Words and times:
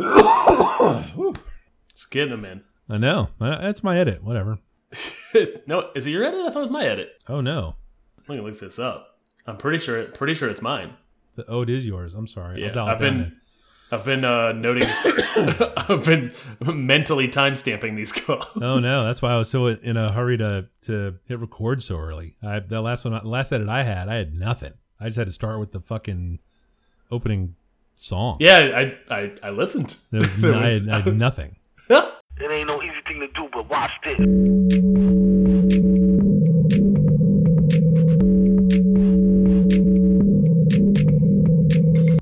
Just 1.94 2.10
getting 2.10 2.30
them 2.30 2.44
in. 2.44 2.62
I 2.88 2.98
know. 2.98 3.28
Uh, 3.40 3.60
That's 3.60 3.82
my 3.84 3.98
edit. 3.98 4.22
Whatever. 4.24 4.58
no, 5.66 5.90
is 5.94 6.06
it 6.06 6.10
your 6.10 6.24
edit? 6.24 6.40
I 6.40 6.48
thought 6.50 6.58
it 6.58 6.62
was 6.62 6.70
my 6.70 6.84
edit. 6.84 7.10
Oh 7.28 7.40
no. 7.40 7.76
Let 8.28 8.38
me 8.38 8.40
look 8.44 8.58
this 8.58 8.78
up. 8.78 9.18
I'm 9.46 9.56
pretty 9.56 9.78
sure. 9.78 10.02
Pretty 10.04 10.34
sure 10.34 10.48
it's 10.48 10.62
mine. 10.62 10.94
The- 11.36 11.44
Oh, 11.48 11.62
it 11.62 11.70
is 11.70 11.86
yours. 11.86 12.14
I'm 12.14 12.26
sorry. 12.26 12.56
I'll 12.62 12.68
Yeah, 12.68 12.72
dial 12.72 12.88
it 12.88 12.90
I've 12.92 13.00
down 13.00 13.10
been. 13.12 13.18
then. 13.22 13.36
I've 13.92 14.04
been 14.04 14.24
uh, 14.24 14.52
noting. 14.52 14.84
I've 15.76 16.04
been 16.04 16.32
mentally 16.64 17.28
timestamping 17.28 17.96
these 17.96 18.12
calls. 18.12 18.46
Oh 18.56 18.78
no, 18.78 19.04
that's 19.06 19.20
why 19.22 19.32
I 19.32 19.36
was 19.36 19.48
so 19.50 19.66
in 19.68 19.96
a 19.96 20.12
hurry 20.12 20.36
to 20.38 20.66
to 20.82 21.16
hit 21.26 21.38
record 21.38 21.82
so 21.82 21.96
early. 21.98 22.36
I 22.42 22.60
the 22.60 22.80
last 22.80 23.04
one, 23.04 23.14
the 23.14 23.28
last 23.28 23.52
edit 23.52 23.68
I 23.68 23.82
had, 23.82 24.08
I 24.08 24.16
had 24.16 24.34
nothing. 24.34 24.72
I 25.00 25.06
just 25.06 25.16
had 25.18 25.26
to 25.26 25.32
start 25.32 25.58
with 25.60 25.72
the 25.72 25.80
fucking 25.80 26.40
opening 27.10 27.56
song. 27.96 28.36
Yeah, 28.40 28.92
I 29.10 29.14
I, 29.14 29.32
I 29.42 29.50
listened. 29.50 29.96
There 30.10 30.20
was, 30.20 30.36
There 30.36 30.54
I, 30.54 30.62
was- 30.62 30.70
had, 30.86 30.88
I 30.88 31.00
had 31.00 31.16
nothing. 31.16 31.56
It 32.42 32.50
ain't 32.50 32.68
no 32.68 32.82
easy 32.82 32.94
thing 33.06 33.20
to 33.20 33.28
do, 33.28 33.50
but 33.52 33.68
watch 33.68 33.92
this. 34.02 35.20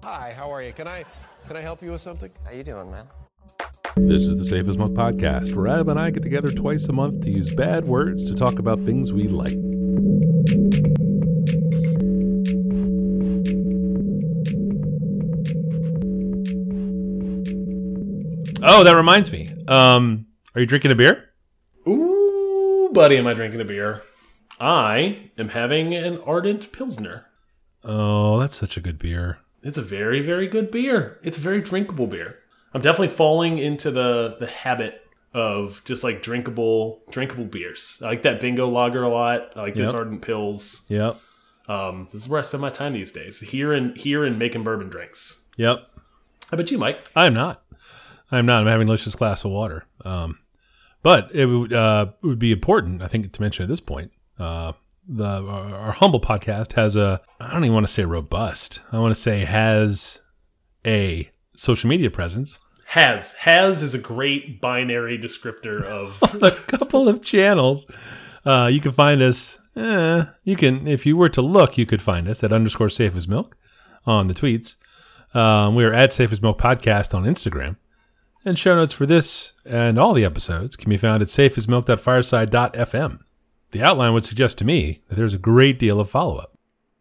Hi, 0.03 0.33
how 0.37 0.51
are 0.51 0.63
you? 0.63 0.73
Can 0.73 0.89
I 0.89 1.05
can 1.47 1.57
I 1.57 1.61
help 1.61 1.83
you 1.83 1.93
with 1.93 2.01
something? 2.01 2.31
How 2.45 2.51
you 2.51 2.65
doing, 2.65 2.91
man? 2.91 3.07
This 3.97 4.23
is 4.23 4.37
the 4.37 4.45
Safe 4.45 4.69
as 4.69 4.77
Milk 4.77 4.93
podcast, 4.93 5.55
where 5.55 5.69
Ab 5.69 5.89
and 5.89 5.99
I 5.99 6.11
get 6.11 6.23
together 6.23 6.51
twice 6.51 6.85
a 6.89 6.93
month 6.93 7.23
to 7.23 7.31
use 7.31 7.55
bad 7.55 7.85
words 7.87 8.25
to 8.31 8.35
talk 8.37 8.59
about 8.59 8.85
things 8.85 9.13
we 9.13 9.29
like. 9.29 9.57
Oh, 18.63 18.85
that 18.85 18.97
reminds 18.97 19.31
me. 19.31 19.49
Um, 19.69 20.27
are 20.55 20.61
you 20.61 20.67
drinking 20.67 20.91
a 20.91 20.95
beer? 20.95 21.31
Ooh, 21.87 22.91
buddy, 22.93 23.17
am 23.17 23.27
I 23.27 23.35
drinking 23.35 23.61
a 23.61 23.65
beer? 23.65 24.03
I 24.61 25.31
am 25.39 25.51
having 25.51 25.95
an 25.95 26.21
ardent 26.27 26.73
pilsner. 26.73 27.27
Oh, 27.85 28.39
that's 28.41 28.57
such 28.57 28.77
a 28.77 28.81
good 28.81 28.99
beer. 28.99 29.39
It's 29.63 29.79
a 29.79 29.83
very, 29.83 30.21
very 30.21 30.49
good 30.49 30.71
beer. 30.71 31.19
It's 31.23 31.37
a 31.37 31.41
very 31.41 31.61
drinkable 31.61 32.07
beer. 32.07 32.39
I'm 32.75 32.81
definitely 32.81 33.09
falling 33.15 33.59
into 33.59 33.91
the 33.91 34.37
the 34.39 34.47
habit 34.47 35.03
of 35.33 35.83
just 35.85 36.05
like 36.05 36.23
drinkable 36.23 37.03
drinkable 37.11 37.45
beers. 37.45 38.01
I 38.05 38.09
like 38.09 38.23
that 38.23 38.41
bingo 38.41 38.69
lager 38.69 39.03
a 39.03 39.09
lot. 39.09 39.53
I 39.57 39.63
like 39.63 39.75
this 39.75 39.93
ardent 39.93 40.23
pills. 40.23 40.85
Yep. 40.89 41.19
Um, 41.69 42.09
this 42.11 42.23
is 42.23 42.29
where 42.29 42.41
I 42.41 42.43
spend 42.43 42.61
my 42.61 42.71
time 42.71 42.93
these 42.95 43.13
days. 43.13 43.39
Here 43.39 43.73
and 43.73 43.97
here 43.99 44.25
and 44.25 44.39
making 44.39 44.65
bourbon 44.65 44.89
drinks. 44.89 45.45
Yep. 45.57 45.79
How 46.51 46.55
about 46.55 46.71
you, 46.71 46.79
Mike? 46.79 47.11
I'm 47.15 47.35
not. 47.35 47.63
I'm 48.31 48.47
not. 48.47 48.61
I'm 48.61 48.67
having 48.67 48.87
a 48.87 48.91
delicious 48.91 49.15
glass 49.15 49.45
of 49.45 49.51
water. 49.51 49.85
Um, 50.05 50.39
but 51.03 51.35
it 51.35 51.47
would 51.47 51.73
uh, 51.73 52.07
would 52.23 52.39
be 52.39 52.53
important, 52.53 53.03
I 53.03 53.09
think, 53.09 53.33
to 53.33 53.41
mention 53.41 53.63
at 53.63 53.69
this 53.69 53.81
point. 53.81 54.13
Uh, 54.39 54.73
the 55.09 55.25
our, 55.25 55.75
our 55.75 55.93
humble 55.93 56.21
podcast 56.21 56.73
has 56.75 56.97
a 56.97 57.21
I 57.41 57.53
don't 57.53 57.65
even 57.65 57.75
want 57.75 57.87
to 57.87 57.93
say 57.93 58.05
robust. 58.05 58.81
I 58.93 58.99
want 58.99 59.15
to 59.15 59.21
say 59.21 59.45
has 59.45 60.21
a 60.85 61.31
social 61.57 61.89
media 61.89 62.11
presence, 62.11 62.59
Has 62.87 63.33
has 63.41 63.83
is 63.83 63.95
a 63.95 63.99
great 63.99 64.61
binary 64.61 65.19
descriptor 65.19 65.83
of 65.83 66.23
a 66.43 66.51
couple 66.51 67.09
of 67.09 67.23
channels. 67.23 67.87
Uh, 68.45 68.69
you 68.73 68.81
can 68.81 68.93
find 68.93 69.23
us. 69.23 69.59
Eh, 69.77 70.25
you 70.45 70.57
can 70.57 70.87
if 70.87 71.07
you 71.07 71.17
were 71.17 71.29
to 71.29 71.43
look, 71.43 71.79
you 71.79 71.87
could 71.87 72.03
find 72.03 72.29
us 72.29 72.43
at 72.43 72.53
underscore 72.53 72.89
safe 72.89 73.17
as 73.17 73.29
milk 73.29 73.57
on 74.07 74.27
the 74.27 74.35
tweets. 74.35 74.77
Um, 75.35 75.75
we 75.75 75.85
are 75.85 75.93
at 75.93 76.13
safe 76.13 76.33
as 76.33 76.41
milk 76.43 76.59
podcast 76.59 77.15
on 77.15 77.25
Instagram. 77.25 77.77
And 78.45 78.59
show 78.59 78.75
notes 78.77 78.93
for 78.93 79.05
this 79.05 79.53
and 79.65 79.99
all 79.99 80.15
the 80.15 80.25
episodes 80.25 80.77
can 80.77 80.89
be 80.89 80.97
found 80.97 81.23
at 81.23 81.29
safeasmilk.fireside.fm. 81.29 83.19
The 83.71 83.83
outline 83.83 84.15
would 84.15 84.25
suggest 84.25 84.59
to 84.59 84.65
me 84.65 85.03
that 85.09 85.17
there's 85.17 85.35
a 85.35 85.39
great 85.39 85.79
deal 85.79 86.01
of 86.01 86.09
follow 86.11 86.39
up. 86.39 86.57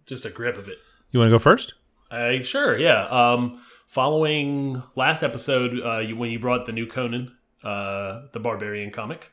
just 0.06 0.26
a 0.26 0.30
grip 0.30 0.58
of 0.58 0.68
it. 0.68 0.78
You 1.12 1.20
want 1.20 1.30
to 1.30 1.36
go 1.36 1.40
first? 1.40 1.74
I 2.12 2.42
sure, 2.42 2.78
yeah. 2.78 3.06
Um, 3.06 3.62
following 3.88 4.84
last 4.96 5.24
episode, 5.24 5.80
uh, 5.84 6.00
you, 6.00 6.16
when 6.18 6.30
you 6.32 6.40
brought 6.40 6.66
the 6.66 6.74
new 6.74 6.86
Conan, 6.88 7.36
uh, 7.64 8.24
the 8.34 8.40
Barbarian 8.40 8.92
comic, 8.92 9.32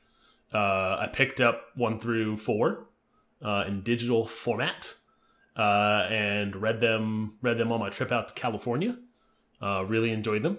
uh, 0.53 0.99
I 1.01 1.09
picked 1.13 1.41
up 1.41 1.65
one 1.75 1.99
through 1.99 2.37
four 2.37 2.87
uh, 3.43 3.65
in 3.67 3.83
digital 3.83 4.27
format 4.27 4.95
uh, 5.57 6.07
and 6.11 6.55
read 6.55 6.81
them. 6.81 7.39
Read 7.43 7.57
them 7.57 7.73
on 7.73 7.81
my 7.81 7.91
trip 7.91 8.13
out 8.13 8.29
to 8.29 8.35
California. 8.35 8.97
Uh, 9.61 9.85
really 9.87 10.11
enjoyed 10.13 10.43
them. 10.45 10.59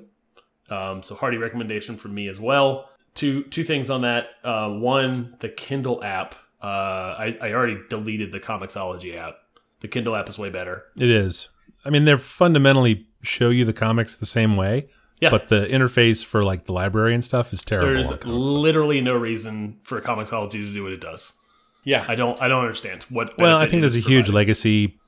Um, 0.69 1.03
so 1.03 1.15
hearty 1.15 1.37
recommendation 1.37 1.95
from 1.97 2.13
me 2.15 2.27
as 2.27 2.39
well. 2.39 2.89
Two 3.13 3.43
two 3.45 3.63
things 3.63 3.89
on 3.89 4.01
that. 4.01 4.27
Uh, 4.43 4.69
one, 4.71 5.35
the 5.39 5.49
Kindle 5.49 6.03
app. 6.03 6.35
Uh, 6.61 7.15
I, 7.19 7.37
I 7.41 7.53
already 7.53 7.77
deleted 7.89 8.31
the 8.31 8.39
Comixology 8.39 9.15
app. 9.17 9.35
The 9.81 9.87
Kindle 9.87 10.15
app 10.15 10.27
is 10.27 10.39
way 10.39 10.49
better. 10.49 10.83
It 10.99 11.09
is. 11.09 11.47
I 11.85 11.91
mean, 11.91 12.05
they're 12.05 12.17
fundamentally 12.17 13.05
show 13.21 13.49
you 13.51 13.63
the 13.65 13.73
comics 13.73 14.17
the 14.17 14.25
same 14.25 14.55
way, 14.57 14.87
Yeah. 15.21 15.29
but 15.29 15.49
the 15.49 15.65
interface 15.67 16.25
for 16.25 16.43
like 16.43 16.65
the 16.65 16.73
library 16.73 17.13
and 17.13 17.23
stuff 17.23 17.53
is 17.53 17.63
terrible. 17.63 17.93
There's 17.93 18.25
literally 18.25 19.01
no 19.01 19.15
reason 19.15 19.79
for 19.83 20.01
Comixology 20.01 20.51
to 20.53 20.73
do 20.73 20.81
what 20.83 20.91
it 20.93 21.01
does. 21.01 21.39
yeah. 21.83 22.03
I 22.07 22.15
don't. 22.15 22.41
I 22.41 22.47
don't 22.47 22.61
understand 22.61 23.03
what. 23.09 23.37
Well, 23.37 23.57
I 23.57 23.67
think 23.67 23.81
there's 23.81 23.95
a 23.95 23.99
huge 23.99 24.25
providing. 24.25 24.33
legacy 24.33 24.99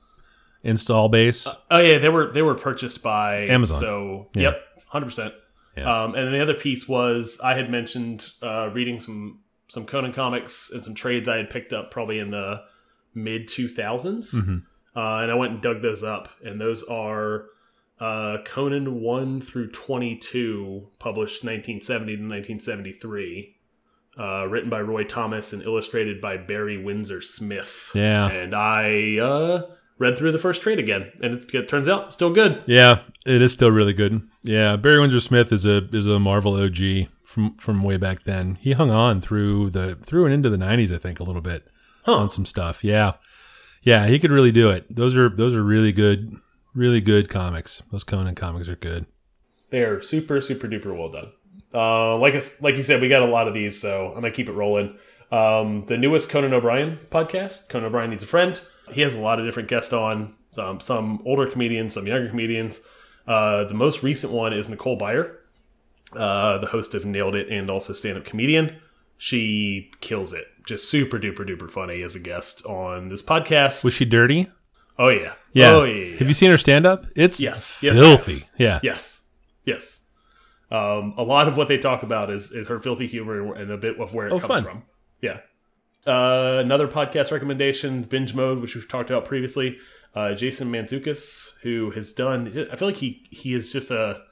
install 0.62 1.08
base. 1.08 1.46
Oh 1.70 1.78
yeah, 1.78 1.98
they 1.98 2.08
were 2.08 2.32
they 2.32 2.42
were 2.42 2.54
purchased 2.54 3.02
by 3.02 3.46
Amazon. 3.48 3.80
So 3.80 4.28
Yeah. 4.34 4.42
yep, 4.50 4.60
hundred 4.86 5.06
percent. 5.06 5.34
Yeah. 5.78 6.02
Um, 6.04 6.14
and 6.14 6.26
then 6.26 6.32
the 6.32 6.40
other 6.42 6.54
piece 6.54 6.88
was 6.88 7.38
I 7.42 7.54
had 7.54 7.70
mentioned 7.70 8.30
uh, 8.42 8.70
reading 8.72 9.00
some 9.00 9.40
some 9.68 9.84
Conan 9.86 10.12
comics 10.12 10.70
and 10.70 10.82
some 10.84 10.94
trades 10.94 11.28
I 11.28 11.36
had 11.36 11.50
picked 11.50 11.72
up 11.72 11.90
probably 11.90 12.18
in 12.18 12.30
the 12.30 12.62
mid 13.14 13.48
two 13.48 13.68
Mhm. 13.68 14.62
uh, 14.96 15.18
and 15.22 15.30
I 15.30 15.34
went 15.34 15.52
and 15.52 15.62
dug 15.62 15.82
those 15.82 16.02
up, 16.02 16.28
and 16.44 16.60
those 16.60 16.82
are 16.84 17.46
uh, 18.00 18.38
Conan 18.44 19.00
one 19.00 19.40
through 19.40 19.70
twenty 19.72 20.16
two, 20.16 20.88
published 20.98 21.44
nineteen 21.44 21.80
seventy 21.80 22.16
to 22.16 22.22
nineteen 22.22 22.60
seventy 22.60 22.92
three. 22.92 23.54
Uh, 24.18 24.44
written 24.48 24.68
by 24.68 24.80
Roy 24.80 25.04
Thomas 25.04 25.52
and 25.52 25.62
illustrated 25.62 26.20
by 26.20 26.36
Barry 26.36 26.76
Windsor 26.76 27.20
Smith. 27.20 27.92
Yeah. 27.94 28.26
And 28.28 28.52
I 28.52 29.16
uh, 29.18 29.62
read 29.98 30.18
through 30.18 30.32
the 30.32 30.38
first 30.38 30.60
trade 30.60 30.80
again, 30.80 31.12
and 31.22 31.34
it, 31.34 31.54
it 31.54 31.68
turns 31.68 31.86
out 31.86 32.12
still 32.12 32.32
good. 32.32 32.60
Yeah, 32.66 32.98
it 33.28 33.42
is 33.42 33.52
still 33.52 33.70
really 33.70 33.92
good. 33.92 34.22
Yeah, 34.42 34.76
Barry 34.76 35.00
Windsor 35.00 35.20
Smith 35.20 35.52
is 35.52 35.64
a 35.66 35.88
is 35.94 36.06
a 36.06 36.18
Marvel 36.18 36.54
OG 36.54 37.08
from 37.24 37.56
from 37.56 37.82
way 37.82 37.96
back 37.96 38.22
then. 38.24 38.56
He 38.60 38.72
hung 38.72 38.90
on 38.90 39.20
through 39.20 39.70
the 39.70 39.96
through 39.96 40.24
and 40.24 40.34
into 40.34 40.48
the 40.50 40.56
'90s, 40.56 40.92
I 40.94 40.98
think, 40.98 41.20
a 41.20 41.24
little 41.24 41.42
bit 41.42 41.66
Huh. 42.04 42.14
on 42.16 42.30
some 42.30 42.46
stuff. 42.46 42.82
Yeah, 42.82 43.14
yeah, 43.82 44.06
he 44.06 44.18
could 44.18 44.30
really 44.30 44.52
do 44.52 44.70
it. 44.70 44.94
Those 44.94 45.16
are 45.16 45.28
those 45.28 45.54
are 45.54 45.62
really 45.62 45.92
good, 45.92 46.36
really 46.74 47.00
good 47.00 47.28
comics. 47.28 47.82
Those 47.92 48.04
Conan 48.04 48.34
comics 48.34 48.68
are 48.68 48.76
good. 48.76 49.06
They're 49.70 50.00
super, 50.00 50.40
super 50.40 50.66
duper 50.66 50.96
well 50.96 51.10
done. 51.10 51.32
Uh, 51.74 52.16
like 52.16 52.34
us, 52.34 52.62
like 52.62 52.76
you 52.76 52.82
said, 52.82 53.02
we 53.02 53.08
got 53.08 53.22
a 53.22 53.26
lot 53.30 53.46
of 53.48 53.52
these, 53.54 53.78
so 53.78 54.08
I'm 54.08 54.14
gonna 54.14 54.30
keep 54.30 54.48
it 54.48 54.52
rolling. 54.54 54.96
Um, 55.30 55.84
the 55.84 55.98
newest 55.98 56.30
Conan 56.30 56.54
O'Brien 56.54 56.98
podcast, 57.10 57.68
Conan 57.68 57.88
O'Brien 57.88 58.08
needs 58.08 58.22
a 58.22 58.26
friend. 58.26 58.58
He 58.90 59.02
has 59.02 59.14
a 59.14 59.20
lot 59.20 59.38
of 59.38 59.44
different 59.44 59.68
guests 59.68 59.92
on, 59.92 60.34
some 60.52 60.80
some 60.80 61.20
older 61.26 61.46
comedians, 61.50 61.92
some 61.92 62.06
younger 62.06 62.28
comedians. 62.30 62.80
Uh, 63.28 63.64
the 63.64 63.74
most 63.74 64.02
recent 64.02 64.32
one 64.32 64.52
is 64.52 64.68
Nicole 64.68 64.98
Byer, 64.98 65.34
uh, 66.16 66.58
the 66.58 66.66
host 66.66 66.94
of 66.94 67.04
Nailed 67.04 67.34
It 67.34 67.48
and 67.50 67.68
also 67.70 67.92
stand 67.92 68.16
up 68.18 68.24
comedian. 68.24 68.76
She 69.18 69.90
kills 70.00 70.32
it, 70.32 70.46
just 70.66 70.88
super 70.90 71.18
duper 71.18 71.46
duper 71.48 71.70
funny 71.70 72.02
as 72.02 72.16
a 72.16 72.20
guest 72.20 72.64
on 72.64 73.08
this 73.10 73.22
podcast. 73.22 73.84
Was 73.84 73.92
she 73.92 74.04
dirty? 74.04 74.48
oh 74.98 75.08
yeah, 75.10 75.34
Yeah. 75.52 75.72
oh 75.74 75.84
yeah. 75.84 76.04
yeah. 76.12 76.16
Have 76.18 76.28
you 76.28 76.34
seen 76.34 76.50
her 76.50 76.58
stand 76.58 76.86
up? 76.86 77.06
It's 77.14 77.38
Yes. 77.38 77.78
Yes, 77.82 77.98
filthy. 77.98 78.46
yeah. 78.58 78.80
Yes, 78.82 79.28
yes. 79.64 80.06
Um, 80.70 81.14
a 81.16 81.22
lot 81.22 81.48
of 81.48 81.56
what 81.56 81.68
they 81.68 81.78
talk 81.78 82.02
about 82.02 82.30
is 82.30 82.50
is 82.52 82.66
her 82.68 82.80
filthy 82.80 83.06
humor 83.06 83.54
and 83.54 83.70
a 83.70 83.76
bit 83.76 83.98
of 84.00 84.14
where 84.14 84.26
it 84.28 84.32
Oh, 84.32 84.38
comes 84.38 84.54
fun. 84.54 84.64
from. 84.64 84.82
Yeah. 85.20 85.40
Uh, 86.06 86.58
another 86.60 86.86
podcast 86.88 87.30
recommendation, 87.32 88.02
Binge 88.02 88.34
Mode, 88.34 88.60
which 88.60 88.74
we've 88.74 88.86
talked 88.88 89.10
about 89.10 89.24
previously. 89.24 89.78
Uh, 90.14 90.34
Jason 90.34 90.70
Mantzoukas, 90.72 91.52
who 91.62 91.90
has 91.92 92.12
done, 92.12 92.66
I 92.72 92.76
feel 92.76 92.88
like 92.88 92.96
he 92.96 93.22
he 93.30 93.54
is 93.54 93.72
just 93.72 93.90
a 93.90 94.22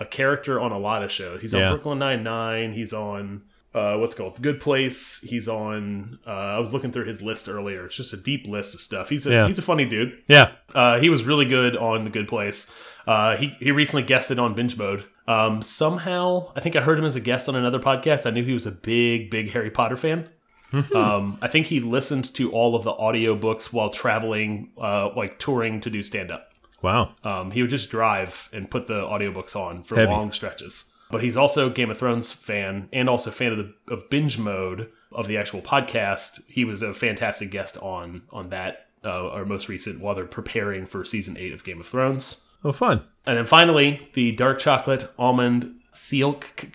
a 0.00 0.06
character 0.06 0.60
on 0.60 0.70
a 0.72 0.78
lot 0.78 1.02
of 1.02 1.10
shows. 1.10 1.40
He's 1.42 1.52
on 1.54 1.60
Yeah. 1.60 1.70
Brooklyn 1.70 1.98
Nine 1.98 2.22
Nine. 2.22 2.72
He's 2.72 2.92
on 2.92 3.42
uh, 3.74 3.96
what's 3.98 4.14
called 4.14 4.36
The 4.36 4.40
Good 4.42 4.60
Place. 4.60 5.20
He's 5.20 5.48
on. 5.48 6.18
Uh, 6.26 6.30
I 6.30 6.58
was 6.58 6.72
looking 6.72 6.90
through 6.92 7.04
his 7.06 7.20
list 7.20 7.48
earlier. 7.48 7.84
It's 7.86 7.96
just 7.96 8.12
a 8.12 8.16
deep 8.16 8.46
list 8.46 8.74
of 8.74 8.80
stuff. 8.80 9.08
He's 9.08 9.26
a 9.26 9.30
Yeah. 9.30 9.46
he's 9.46 9.58
a 9.58 9.62
funny 9.62 9.84
dude. 9.84 10.22
Yeah. 10.28 10.52
Uh, 10.74 10.98
he 11.00 11.10
was 11.10 11.24
really 11.24 11.44
good 11.46 11.76
on 11.76 12.04
The 12.04 12.10
Good 12.10 12.28
Place. 12.28 12.72
Uh, 13.06 13.36
he 13.36 13.48
he 13.60 13.70
recently 13.72 14.04
guested 14.04 14.38
on 14.38 14.54
Binge 14.54 14.78
Mode. 14.78 15.04
Um, 15.26 15.60
somehow, 15.60 16.52
I 16.56 16.60
think 16.60 16.76
I 16.76 16.80
heard 16.80 16.98
him 16.98 17.04
as 17.04 17.16
a 17.16 17.20
guest 17.20 17.48
on 17.48 17.54
another 17.56 17.78
podcast. 17.80 18.24
I 18.26 18.30
knew 18.30 18.44
he 18.44 18.54
was 18.54 18.66
a 18.66 18.70
big, 18.72 19.30
big 19.30 19.50
Harry 19.50 19.70
Potter 19.70 19.96
fan. 19.96 20.28
um, 20.94 21.38
I 21.40 21.48
think 21.48 21.66
he 21.66 21.80
listened 21.80 22.32
to 22.34 22.50
all 22.52 22.74
of 22.74 22.84
the 22.84 22.92
audiobooks 22.92 23.72
while 23.72 23.90
traveling, 23.90 24.70
uh, 24.78 25.10
like 25.14 25.38
touring 25.38 25.80
to 25.80 25.90
do 25.90 26.02
stand 26.02 26.30
up. 26.30 26.50
Wow. 26.82 27.14
Um, 27.24 27.50
he 27.50 27.62
would 27.62 27.70
just 27.70 27.90
drive 27.90 28.48
and 28.52 28.70
put 28.70 28.86
the 28.86 29.02
audiobooks 29.02 29.56
on 29.56 29.82
for 29.82 29.96
Heavy. 29.96 30.10
long 30.10 30.32
stretches. 30.32 30.92
But 31.10 31.22
he's 31.22 31.36
also 31.36 31.68
a 31.68 31.70
Game 31.70 31.90
of 31.90 31.98
Thrones 31.98 32.32
fan 32.32 32.88
and 32.92 33.08
also 33.08 33.30
a 33.30 33.32
fan 33.32 33.52
of 33.52 33.58
the 33.58 33.74
of 33.92 34.10
binge 34.10 34.38
mode 34.38 34.90
of 35.10 35.26
the 35.26 35.38
actual 35.38 35.62
podcast. 35.62 36.46
He 36.48 36.64
was 36.64 36.82
a 36.82 36.92
fantastic 36.92 37.50
guest 37.50 37.78
on 37.78 38.22
on 38.30 38.50
that 38.50 38.88
uh, 39.04 39.28
our 39.30 39.46
most 39.46 39.68
recent 39.68 40.00
while 40.00 40.14
they're 40.14 40.26
preparing 40.26 40.84
for 40.84 41.04
season 41.04 41.36
eight 41.38 41.52
of 41.52 41.64
Game 41.64 41.80
of 41.80 41.86
Thrones. 41.86 42.46
Oh, 42.62 42.72
fun. 42.72 43.04
And 43.26 43.38
then 43.38 43.46
finally, 43.46 44.10
the 44.14 44.32
dark 44.32 44.58
chocolate 44.58 45.08
almond 45.18 45.80
silk. 45.92 46.68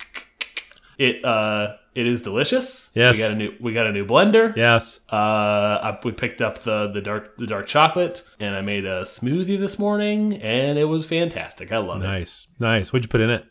It 0.97 1.23
uh, 1.23 1.75
it 1.95 2.07
is 2.07 2.21
delicious. 2.21 2.91
Yes. 2.95 3.15
we 3.15 3.19
got 3.19 3.31
a 3.31 3.35
new 3.35 3.53
we 3.59 3.73
got 3.73 3.87
a 3.87 3.91
new 3.91 4.05
blender. 4.05 4.55
Yes. 4.55 4.99
Uh, 5.11 5.15
I, 5.15 5.99
we 6.03 6.11
picked 6.11 6.41
up 6.41 6.59
the 6.59 6.87
the 6.87 7.01
dark 7.01 7.37
the 7.37 7.45
dark 7.45 7.67
chocolate, 7.67 8.23
and 8.39 8.55
I 8.55 8.61
made 8.61 8.85
a 8.85 9.01
smoothie 9.01 9.59
this 9.59 9.77
morning, 9.77 10.35
and 10.41 10.77
it 10.79 10.85
was 10.85 11.05
fantastic. 11.05 11.71
I 11.71 11.77
love 11.77 12.01
it. 12.01 12.05
Nice. 12.05 12.47
Nice. 12.59 12.91
What'd 12.91 13.05
you 13.05 13.09
put 13.09 13.21
in 13.21 13.29
it? 13.29 13.45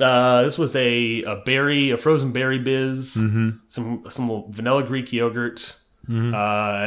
Uh, 0.00 0.42
this 0.42 0.58
was 0.58 0.76
a 0.76 1.22
a 1.22 1.36
berry, 1.44 1.90
a 1.90 1.96
frozen 1.96 2.32
berry 2.32 2.58
biz, 2.58 3.14
some 3.68 4.04
some 4.08 4.44
vanilla 4.50 4.84
Greek 4.84 5.12
yogurt, 5.12 5.74
uh, 6.08 6.12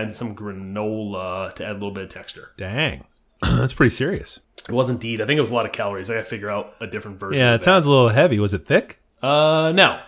and 0.01 0.13
some 0.13 0.35
granola 0.35 1.53
to 1.55 1.65
add 1.65 1.71
a 1.71 1.73
little 1.73 1.91
bit 1.91 2.03
of 2.05 2.09
texture. 2.09 2.51
Dang. 2.57 3.05
That's 3.41 3.73
pretty 3.73 3.93
serious. 3.93 4.39
It 4.69 4.73
was 4.73 4.89
indeed. 4.91 5.21
I 5.21 5.25
think 5.25 5.37
it 5.37 5.41
was 5.41 5.49
a 5.49 5.55
lot 5.55 5.65
of 5.65 5.71
calories. 5.71 6.11
I 6.11 6.13
got 6.13 6.19
to 6.19 6.25
figure 6.25 6.49
out 6.49 6.75
a 6.79 6.85
different 6.85 7.19
version. 7.19 7.39
Yeah, 7.39 7.55
it 7.55 7.63
sounds 7.63 7.87
a 7.87 7.89
little 7.89 8.09
heavy. 8.09 8.39
Was 8.39 8.53
it 8.53 8.67
thick? 8.67 8.99
Uh, 9.23 9.71
no 9.75 9.99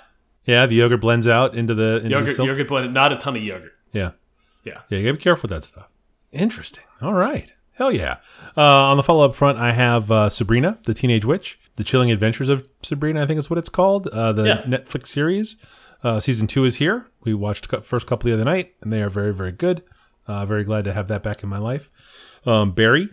Yeah, 0.46 0.66
the 0.66 0.76
yogurt 0.76 1.02
blends 1.02 1.28
out 1.28 1.56
into 1.56 1.74
the 1.74 1.98
into 1.98 2.10
yogurt. 2.10 2.36
silk. 2.36 2.48
Yogurt 2.48 2.68
blended, 2.68 2.94
not 2.94 3.12
a 3.14 3.18
ton 3.18 3.36
of 3.38 3.44
yogurt. 3.44 3.72
Yeah. 3.94 4.12
Yeah. 4.64 4.80
Yeah, 4.90 4.98
you 5.00 5.04
gotta 5.06 5.18
be 5.18 5.24
careful 5.24 5.48
with 5.50 5.52
that 5.52 5.64
stuff. 5.66 5.88
Interesting. 6.32 6.84
All 7.02 7.14
right. 7.14 7.52
Hell 7.74 7.92
yeah. 7.92 8.18
Uh, 8.56 8.62
on 8.62 8.98
the 8.98 9.04
follow 9.04 9.26
up 9.26 9.36
front, 9.36 9.58
I 9.58 9.72
have 9.72 10.12
uh, 10.12 10.30
Sabrina, 10.30 10.78
the 10.86 10.94
Teenage 10.94 11.26
Witch, 11.26 11.60
The 11.76 11.84
Chilling 11.84 12.12
Adventures 12.12 12.50
of 12.50 12.68
Sabrina, 12.84 13.24
I 13.24 13.26
think 13.26 13.40
is 13.40 13.50
what 13.50 13.58
it's 13.58 13.70
called. 13.70 14.08
Uh, 14.08 14.32
the 14.32 14.44
Yeah. 14.44 14.62
Netflix 14.64 15.08
series. 15.08 15.58
Uh, 16.04 16.20
season 16.20 16.48
two 16.48 16.66
is 16.66 16.76
here. 16.76 17.08
We 17.24 17.34
watched 17.34 17.70
the 17.70 17.82
first 17.82 18.06
couple 18.08 18.28
the 18.30 18.34
other 18.34 18.44
night, 18.46 18.74
and 18.82 18.92
they 18.92 19.02
are 19.02 19.10
very, 19.10 19.34
very 19.34 19.52
good. 19.54 19.82
Uh, 20.28 20.46
very 20.46 20.64
glad 20.64 20.84
to 20.86 20.94
have 20.94 21.08
that 21.08 21.24
back 21.24 21.44
in 21.44 21.50
my 21.50 21.58
life. 21.58 21.90
Um, 22.46 22.72
Barry, 22.74 23.10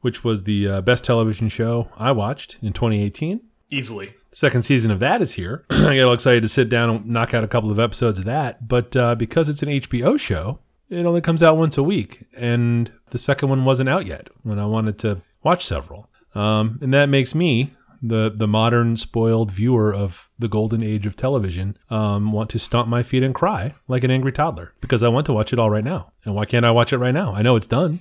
which 0.00 0.22
was 0.24 0.42
the 0.44 0.68
uh, 0.68 0.80
best 0.80 1.04
television 1.04 1.48
show 1.48 1.88
I 1.96 2.12
watched 2.12 2.56
in 2.60 2.72
2018. 2.72 3.40
Easily. 3.70 4.14
Second 4.34 4.64
season 4.64 4.90
of 4.90 4.98
that 4.98 5.22
is 5.22 5.32
here. 5.32 5.64
I 5.70 5.94
get 5.94 6.02
all 6.02 6.12
excited 6.12 6.42
to 6.42 6.48
sit 6.48 6.68
down 6.68 6.90
and 6.90 7.06
knock 7.06 7.34
out 7.34 7.44
a 7.44 7.48
couple 7.48 7.70
of 7.70 7.78
episodes 7.78 8.18
of 8.18 8.24
that. 8.24 8.66
But 8.66 8.96
uh, 8.96 9.14
because 9.14 9.48
it's 9.48 9.62
an 9.62 9.68
HBO 9.68 10.18
show, 10.18 10.58
it 10.90 11.06
only 11.06 11.20
comes 11.20 11.40
out 11.40 11.56
once 11.56 11.78
a 11.78 11.84
week. 11.84 12.24
And 12.36 12.90
the 13.10 13.18
second 13.18 13.48
one 13.48 13.64
wasn't 13.64 13.88
out 13.88 14.06
yet 14.06 14.28
when 14.42 14.58
I 14.58 14.66
wanted 14.66 14.98
to 14.98 15.22
watch 15.44 15.64
several. 15.64 16.10
Um, 16.34 16.80
and 16.82 16.92
that 16.92 17.08
makes 17.08 17.32
me, 17.32 17.74
the, 18.02 18.28
the 18.34 18.48
modern, 18.48 18.96
spoiled 18.96 19.52
viewer 19.52 19.94
of 19.94 20.28
the 20.36 20.48
golden 20.48 20.82
age 20.82 21.06
of 21.06 21.14
television, 21.14 21.78
um, 21.88 22.32
want 22.32 22.50
to 22.50 22.58
stomp 22.58 22.88
my 22.88 23.04
feet 23.04 23.22
and 23.22 23.36
cry 23.36 23.72
like 23.86 24.02
an 24.02 24.10
angry 24.10 24.32
toddler 24.32 24.72
because 24.80 25.04
I 25.04 25.08
want 25.08 25.26
to 25.26 25.32
watch 25.32 25.52
it 25.52 25.60
all 25.60 25.70
right 25.70 25.84
now. 25.84 26.12
And 26.24 26.34
why 26.34 26.44
can't 26.44 26.66
I 26.66 26.72
watch 26.72 26.92
it 26.92 26.98
right 26.98 27.14
now? 27.14 27.32
I 27.32 27.42
know 27.42 27.54
it's 27.54 27.68
done. 27.68 28.00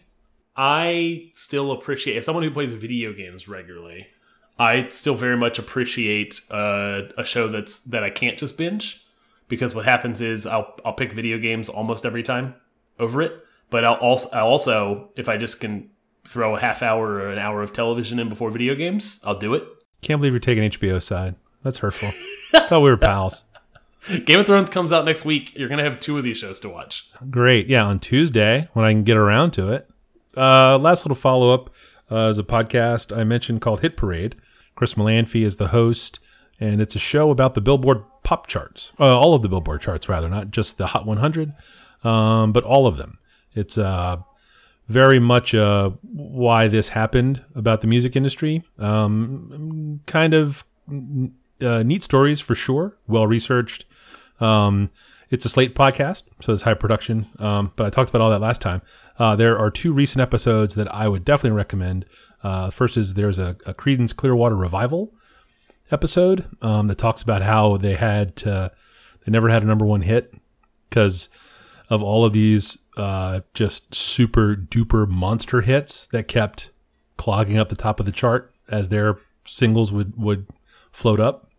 I 0.56 1.30
still 1.34 1.72
appreciate 1.72 2.18
as 2.18 2.26
someone 2.26 2.44
who 2.44 2.50
plays 2.50 2.74
video 2.74 3.14
games 3.14 3.48
regularly. 3.48 4.08
I 4.58 4.90
still 4.90 5.16
very 5.16 5.38
much 5.38 5.60
appreciate 5.60 6.42
uh, 6.52 7.04
a 7.18 7.26
show 7.26 7.48
that's 7.48 7.82
that 7.82 8.04
I 8.04 8.10
can't 8.10 8.38
just 8.38 8.58
binge 8.58 9.06
because 9.48 9.74
what 9.76 9.86
happens 9.86 10.22
is 10.22 10.46
I'll 10.46 10.76
I'll 10.86 10.94
pick 10.94 11.14
video 11.14 11.38
games 11.38 11.70
almost 11.70 12.06
every 12.06 12.24
time 12.24 12.56
over 13.00 13.22
it, 13.22 13.44
but 13.70 13.84
I'll 13.84 13.96
also 13.96 14.30
I 14.30 14.40
also 14.40 15.10
if 15.16 15.28
I 15.28 15.38
just 15.38 15.60
can 15.60 15.90
throw 16.24 16.56
a 16.56 16.60
half 16.60 16.82
hour 16.82 17.06
or 17.14 17.30
an 17.32 17.40
hour 17.40 17.62
of 17.62 17.74
television 17.74 18.20
in 18.20 18.30
before 18.30 18.50
video 18.50 18.76
games, 18.76 19.20
I'll 19.24 19.38
do 19.38 19.54
it. 19.54 19.64
Can't 20.02 20.20
believe 20.20 20.34
you're 20.34 20.40
taking 20.40 20.70
HBO 20.70 21.02
side. 21.02 21.36
That's 21.64 21.78
hurtful. 21.78 22.12
Thought 22.68 22.82
we 22.82 22.90
were 22.90 22.98
pals. 23.10 23.44
Game 24.26 24.40
of 24.40 24.46
Thrones 24.46 24.70
comes 24.70 24.92
out 24.92 25.06
next 25.06 25.24
week. 25.24 25.58
You're 25.58 25.70
gonna 25.70 25.84
have 25.84 26.00
two 26.00 26.18
of 26.18 26.24
these 26.24 26.38
shows 26.38 26.60
to 26.60 26.70
watch. 26.70 27.10
Great. 27.30 27.68
Yeah, 27.68 27.86
on 27.86 28.00
Tuesday 28.00 28.70
when 28.74 28.86
I 28.86 28.92
can 28.92 29.04
get 29.04 29.18
around 29.18 29.52
to 29.52 29.72
it. 29.72 29.90
Uh, 30.36 30.78
last 30.78 31.06
little 31.06 31.16
follow 31.16 31.54
up 31.54 31.70
uh, 32.14 32.30
is 32.30 32.38
a 32.38 32.44
podcast 32.44 33.16
I 33.16 33.24
mentioned 33.24 33.62
called 33.62 33.82
Hit 33.82 33.98
Parade. 33.98 34.36
Chris 34.76 34.94
Molanphy 34.94 35.44
is 35.44 35.58
the 35.58 35.70
host, 35.70 36.20
and 36.60 36.82
it's 36.82 36.96
a 36.96 37.00
show 37.00 37.32
about 37.32 37.56
the 37.56 37.62
Billboard 37.62 38.04
pop 38.24 38.48
charts. 38.48 38.92
Uh, 39.00 39.18
all 39.18 39.34
of 39.34 39.42
the 39.42 39.50
Billboard 39.50 39.82
charts, 39.82 40.08
rather, 40.08 40.30
not 40.30 40.52
just 40.52 40.78
the 40.78 40.88
Hot 40.88 41.06
100, 41.06 41.54
um, 42.04 42.52
but 42.52 42.64
all 42.64 42.88
of 42.88 42.98
them. 42.98 43.18
It's 43.54 43.78
uh, 43.78 44.18
very 44.88 45.20
much 45.20 45.56
uh, 45.56 45.92
why 46.02 46.68
this 46.68 46.90
happened 46.90 47.44
about 47.56 47.82
the 47.82 47.88
music 47.88 48.16
industry. 48.16 48.64
Um, 48.80 50.02
kind 50.06 50.34
of 50.34 50.64
uh, 50.90 51.84
neat 51.84 52.04
stories 52.04 52.40
for 52.40 52.56
sure, 52.56 52.96
well 53.08 53.28
researched. 53.28 53.86
Um, 54.40 54.90
it's 55.30 55.46
a 55.46 55.50
Slate 55.50 55.74
podcast, 55.74 56.24
so 56.42 56.54
it's 56.54 56.62
high 56.62 56.74
production. 56.76 57.28
Um, 57.40 57.72
but 57.76 57.88
I 57.88 57.90
talked 57.90 58.10
about 58.10 58.22
all 58.22 58.30
that 58.30 58.42
last 58.42 58.62
time. 58.62 58.82
Uh, 59.20 59.36
there 59.36 59.58
are 59.58 59.70
two 59.70 59.94
recent 59.94 60.22
episodes 60.22 60.76
that 60.76 60.94
I 60.94 61.08
would 61.08 61.24
definitely 61.24 61.56
recommend. 61.56 62.06
Uh, 62.44 62.70
first 62.70 62.98
is 62.98 63.14
there's 63.14 63.40
a, 63.40 63.56
a 63.66 63.74
Creedence 63.74 64.16
Clearwater 64.16 64.56
revival 64.56 65.14
episode 65.92 66.46
um, 66.62 66.88
that 66.88 66.98
talks 66.98 67.22
about 67.22 67.42
how 67.42 67.78
they 67.78 67.96
had 67.96 68.36
to, 68.38 68.72
they 69.26 69.32
never 69.32 69.50
had 69.50 69.64
a 69.64 69.66
number 69.66 69.86
one 69.86 70.02
hit 70.02 70.34
because 70.90 71.30
of 71.90 72.02
all 72.02 72.26
of 72.26 72.34
these 72.34 72.78
uh, 72.98 73.42
just 73.54 73.94
super 73.94 74.56
duper 74.56 75.08
monster 75.08 75.62
hits 75.62 76.08
that 76.08 76.28
kept 76.28 76.72
clogging 77.18 77.58
up 77.58 77.70
the 77.70 77.76
top 77.76 78.00
of 78.00 78.06
the 78.06 78.12
chart 78.12 78.54
as 78.70 78.90
their 78.90 79.18
singles 79.46 79.92
would 79.92 80.16
would 80.18 80.48
float 80.92 81.20
up. 81.20 81.50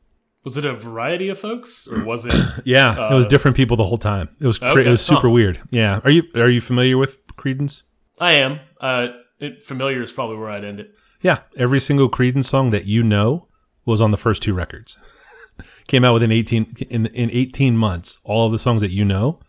Was 0.45 0.57
it 0.59 0.65
a 0.65 0.75
variety 0.75 1.29
of 1.29 1.39
folks, 1.39 1.89
or 1.89 2.05
was 2.05 2.27
it? 2.27 2.35
Yeah, 2.65 3.11
it 3.11 3.15
was 3.15 3.27
different 3.27 3.57
people 3.57 3.77
the 3.77 3.85
whole 3.85 3.97
time. 3.99 4.29
It 4.41 4.47
was 4.47 4.61
Okay, 4.63 4.87
it 4.87 4.91
was 4.91 5.05
super 5.05 5.29
huh. 5.29 5.31
weird. 5.31 5.61
Yeah, 5.71 6.01
are 6.05 6.11
you 6.11 6.23
are 6.35 6.51
you 6.51 6.61
familiar 6.61 6.99
with 6.99 7.19
Creedence? 7.37 7.83
I 8.21 8.35
am. 8.35 8.61
Uh, 8.81 9.09
it, 9.41 9.63
familiar 9.65 10.03
is 10.03 10.13
probably 10.13 10.37
where 10.37 10.51
I'd 10.51 10.65
end 10.65 10.81
it. 10.81 10.95
Yeah, 11.21 11.41
every 11.57 11.81
single 11.81 12.11
Creedence 12.11 12.47
song 12.47 12.71
that 12.71 12.85
you 12.87 13.03
know 13.03 13.49
was 13.85 14.01
on 14.01 14.11
the 14.11 14.17
first 14.17 14.43
two 14.43 14.55
records. 14.55 14.97
came 15.87 16.05
out 16.05 16.15
within 16.15 16.33
18 16.33 16.75
in 16.91 17.07
in 17.07 17.31
18 17.31 17.77
months. 17.77 18.19
All 18.25 18.47
of 18.47 18.53
the 18.53 18.59
songs 18.59 18.81
that 18.83 18.91
you 18.91 19.05
know 19.05 19.41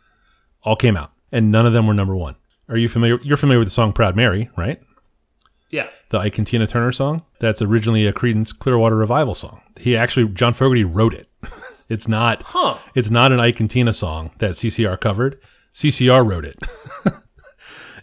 all 0.63 0.75
came 0.75 0.97
out 0.97 1.11
and 1.31 1.51
none 1.51 1.65
of 1.65 1.73
them 1.73 1.87
were 1.87 1.93
number 1.93 2.15
1. 2.15 2.35
Are 2.69 2.77
you 2.77 2.87
familiar 2.89 3.19
you're 3.23 3.37
familiar 3.37 3.59
with 3.59 3.67
the 3.67 3.73
song 3.73 3.93
Proud 3.93 4.15
Mary, 4.15 4.49
right? 4.57 4.81
Yeah. 5.69 5.89
The 6.09 6.19
Ike 6.19 6.37
and 6.37 6.47
Tina 6.47 6.67
Turner 6.67 6.91
song? 6.91 7.23
That's 7.39 7.61
originally 7.61 8.05
a 8.05 8.13
Creedence 8.13 8.57
Clearwater 8.57 8.95
revival 8.95 9.33
song. 9.33 9.61
He 9.77 9.95
actually 9.97 10.27
John 10.29 10.53
Fogerty 10.53 10.83
wrote 10.83 11.13
it. 11.13 11.27
it's 11.89 12.07
not 12.07 12.43
Huh. 12.43 12.77
it's 12.95 13.09
not 13.09 13.31
an 13.31 13.39
Ike 13.39 13.59
and 13.59 13.69
Tina 13.69 13.93
song 13.93 14.31
that 14.39 14.51
CCR 14.51 14.99
covered. 14.99 15.39
CCR 15.73 16.27
wrote 16.27 16.45
it. 16.45 16.57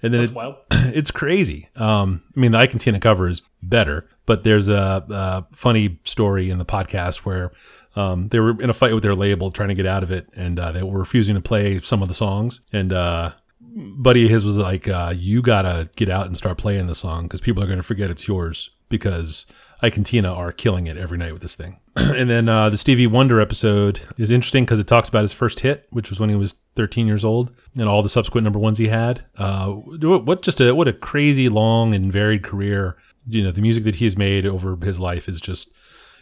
and 0.03 0.13
then 0.13 0.21
That's 0.21 0.31
it, 0.31 0.35
wild. 0.35 0.57
it's 0.71 1.11
crazy. 1.11 1.69
Um, 1.77 2.23
I 2.37 2.41
mean, 2.41 2.53
the 2.53 2.59
Ike 2.59 2.73
and 2.73 2.81
Tina 2.81 3.01
cover 3.01 3.29
is 3.29 3.43
better, 3.63 4.09
but 4.27 4.45
there's 4.45 4.69
a, 4.69 5.05
a 5.09 5.55
funny 5.55 5.99
story 6.05 6.51
in 6.51 6.59
the 6.59 6.65
podcast 6.65 7.19
where 7.19 7.53
um, 7.95 8.29
they 8.29 8.41
were 8.41 8.61
in 8.61 8.71
a 8.71 8.75
fight 8.75 8.95
with 8.95 9.03
their 9.03 9.15
label 9.15 9.51
trying 9.51 9.69
to 9.69 9.75
get 9.75 9.87
out 9.87 10.03
of 10.03 10.11
it, 10.11 10.29
and 10.35 10.59
uh, 10.59 10.73
they 10.73 10.83
were 10.83 10.99
refusing 10.99 11.35
to 11.35 11.41
play 11.41 11.81
some 11.81 12.03
of 12.03 12.09
the 12.09 12.15
songs. 12.15 12.61
And 12.73 12.93
uh, 12.93 13.33
buddy 13.61 14.25
of 14.25 14.31
his 14.31 14.45
was 14.45 14.57
like, 14.57 14.89
uh, 14.89 15.15
"You 15.17 15.43
gotta 15.43 15.89
get 15.97 16.09
out 16.09 16.27
and 16.27 16.37
start 16.37 16.59
playing 16.59 16.87
the 16.87 16.95
song 16.95 17.25
because 17.25 17.41
people 17.41 17.63
are 17.63 17.67
gonna 17.67 17.83
forget 17.83 18.11
it's 18.11 18.27
yours 18.27 18.71
because." 18.89 19.47
Ike 19.83 19.97
and 19.97 20.07
Tina 20.07 20.33
are 20.33 20.53
killing 20.53 20.87
it 20.87 20.97
every 20.97 21.19
night 21.19 21.33
with 21.33 21.43
this 21.43 21.57
thing. 21.57 21.81
and 21.97 22.31
then 22.31 22.49
uh, 22.49 22.71
the 22.71 22.77
Stevie 22.77 23.07
Wonder 23.09 23.41
episode 23.41 24.01
is 24.17 24.31
interesting 24.31 24.65
because 24.65 24.79
it 24.79 24.87
talks 24.87 25.09
about 25.09 25.23
his 25.23 25.33
first 25.33 25.61
hit, 25.61 25.87
which 25.91 26.09
was 26.09 26.21
when 26.21 26.31
he 26.31 26.37
was 26.37 26.55
13 26.77 27.07
years 27.07 27.25
old, 27.25 27.51
and 27.77 27.89
all 27.89 28.03
the 28.03 28.09
subsequent 28.09 28.45
number 28.45 28.59
ones 28.61 28.79
he 28.79 28.87
had. 28.89 29.25
Uh, 29.37 29.69
what 29.71 30.25
what 30.25 30.43
just 30.43 30.61
a 30.61 30.73
what 30.75 30.87
a 30.89 30.93
crazy 30.93 31.49
long 31.49 31.95
and 31.95 32.13
varied 32.13 32.43
career. 32.45 32.97
You 33.27 33.43
know, 33.43 33.51
the 33.51 33.61
music 33.61 33.85
that 33.85 33.97
he's 33.97 34.17
made 34.17 34.47
over 34.47 34.77
his 34.83 34.99
life 35.01 35.29
is 35.29 35.41
just 35.41 35.73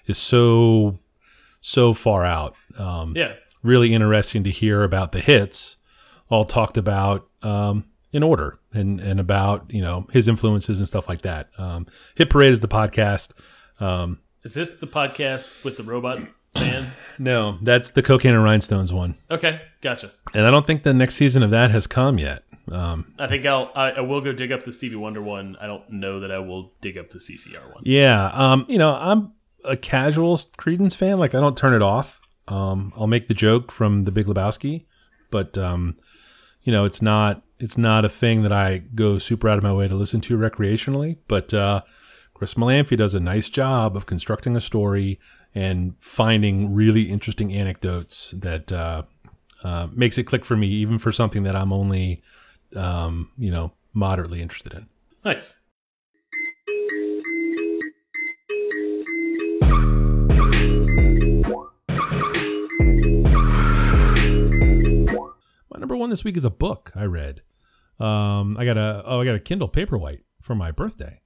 is 0.07 0.17
so 0.19 0.99
so 1.61 1.93
far 1.93 2.25
out. 2.25 2.55
Um, 2.79 3.13
Yeah. 3.15 3.35
really 3.63 3.93
interesting 3.93 4.43
to 4.45 4.51
hear 4.51 4.83
about 4.83 5.13
the 5.13 5.21
hits, 5.21 5.77
all 6.31 6.45
talked 6.47 6.79
about 6.79 7.29
um, 7.43 7.85
in 8.13 8.23
order 8.23 8.59
and 8.73 9.01
and 9.01 9.21
about 9.21 9.67
you 9.73 9.81
know 9.83 10.07
his 10.13 10.29
influences 10.29 10.79
and 10.79 10.87
stuff 10.89 11.09
like 11.09 11.23
that. 11.23 11.49
Um, 11.59 11.87
Hit 12.17 12.31
Parade 12.31 12.53
is 12.53 12.61
the 12.61 12.69
podcast. 12.69 13.31
Um, 13.79 14.19
Is 14.45 14.55
this 14.55 14.75
the 14.75 14.87
podcast 14.87 15.65
with 15.65 15.77
the 15.77 15.83
robot 15.83 16.21
man? 16.55 16.89
no, 17.19 17.59
that's 17.63 17.91
the 17.91 18.03
Cocaine 18.03 18.35
and 18.35 18.43
Rhinestones 18.45 18.93
one, 18.93 19.15
Okay, 19.31 19.61
gotcha. 19.81 20.11
and 20.35 20.47
I 20.47 20.51
don't 20.51 20.67
think 20.67 20.83
the 20.83 20.93
next 20.95 21.15
season 21.15 21.43
of 21.43 21.51
that 21.51 21.71
has 21.71 21.87
come 21.87 22.19
yet. 22.19 22.43
Um, 22.71 23.15
I 23.19 23.27
think 23.27 23.47
I'll 23.47 23.71
I, 23.75 23.93
I 23.93 24.01
will 24.01 24.21
go 24.21 24.33
dig 24.33 24.53
up 24.53 24.65
the 24.65 24.73
Stevie 24.73 24.97
Wonder 24.97 25.23
one. 25.23 25.57
I 25.61 25.67
don't 25.67 25.89
know 25.91 26.21
that 26.21 26.31
I 26.31 26.39
will 26.39 26.73
dig 26.81 26.99
up 26.99 27.09
the 27.09 27.19
CCR 27.19 27.73
one. 27.75 27.83
yeah, 27.85 28.27
um, 28.33 28.65
you 28.69 28.79
know, 28.79 28.95
I'm 28.95 29.33
a 29.65 29.77
casual 29.77 30.37
Creedence 30.59 30.95
fan. 30.97 31.19
Like 31.19 31.35
I 31.35 31.41
don't 31.41 31.57
turn 31.57 31.75
it 31.75 31.83
off. 31.83 32.21
Um, 32.49 32.93
I'll 32.97 33.07
make 33.07 33.29
the 33.29 33.35
joke 33.35 33.71
from 33.73 34.05
The 34.05 34.11
Big 34.13 34.27
Lebowski, 34.27 34.87
but 35.31 35.57
um, 35.57 35.97
you 36.63 36.73
know, 36.73 36.85
it's 36.85 37.01
not 37.03 37.43
It's 37.63 37.77
not 37.77 38.07
a 38.07 38.09
thing 38.09 38.43
that 38.43 38.53
I 38.53 38.79
go 38.79 39.19
super 39.19 39.47
out 39.47 39.59
of 39.59 39.63
my 39.63 39.73
way 39.75 39.87
to 39.87 39.95
listen 39.95 40.23
to 40.23 40.39
recreationally, 40.39 41.19
but 41.29 41.53
uh, 41.53 41.83
Chris 42.33 42.55
Molanphy 42.55 42.97
does 42.97 43.15
a 43.15 43.21
nice 43.21 43.51
job 43.51 43.99
of 43.99 44.07
constructing 44.07 44.57
a 44.57 44.63
story 44.63 45.21
and 45.55 45.95
finding 46.01 46.75
really 46.75 47.03
interesting 47.03 47.53
anecdotes 47.53 48.33
that 48.39 48.73
uh, 48.73 49.03
uh, 49.63 49.89
makes 49.93 50.17
it 50.17 50.25
click 50.25 50.47
for 50.47 50.57
me, 50.57 50.69
even 50.69 50.99
for 50.99 51.13
something 51.13 51.43
that 51.43 51.55
I'm 51.55 51.71
only, 51.71 52.23
um, 52.75 53.31
you 53.37 53.51
know, 53.51 53.73
moderately 53.93 54.41
interested 54.41 54.73
in. 54.73 54.87
Nice. 55.23 55.53
My 65.69 65.79
number 65.79 65.95
one 65.95 66.09
this 66.09 66.25
week 66.25 66.39
is 66.39 66.45
a 66.47 66.51
book 66.51 66.91
I 66.95 67.05
read. 67.05 67.43
Um, 68.01 68.57
I 68.59 68.65
got 68.65 68.79
a 68.79 69.03
oh 69.05 69.21
I 69.21 69.25
got 69.25 69.35
a 69.35 69.41
Kindle 69.41 69.69
Paperwhite 69.69 70.23
for 70.41 70.55
my 70.55 70.71
birthday, 70.71 71.21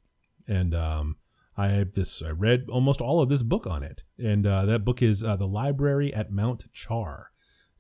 and 0.48 0.74
um, 0.74 1.16
I 1.56 1.84
this 1.94 2.20
I 2.20 2.30
read 2.30 2.66
almost 2.68 3.00
all 3.00 3.22
of 3.22 3.28
this 3.28 3.44
book 3.44 3.66
on 3.66 3.82
it, 3.82 4.02
and 4.18 4.46
uh, 4.46 4.64
that 4.66 4.84
book 4.84 5.00
is 5.00 5.22
uh, 5.22 5.36
the 5.36 5.46
Library 5.46 6.12
at 6.12 6.32
Mount 6.32 6.66
Char. 6.72 7.30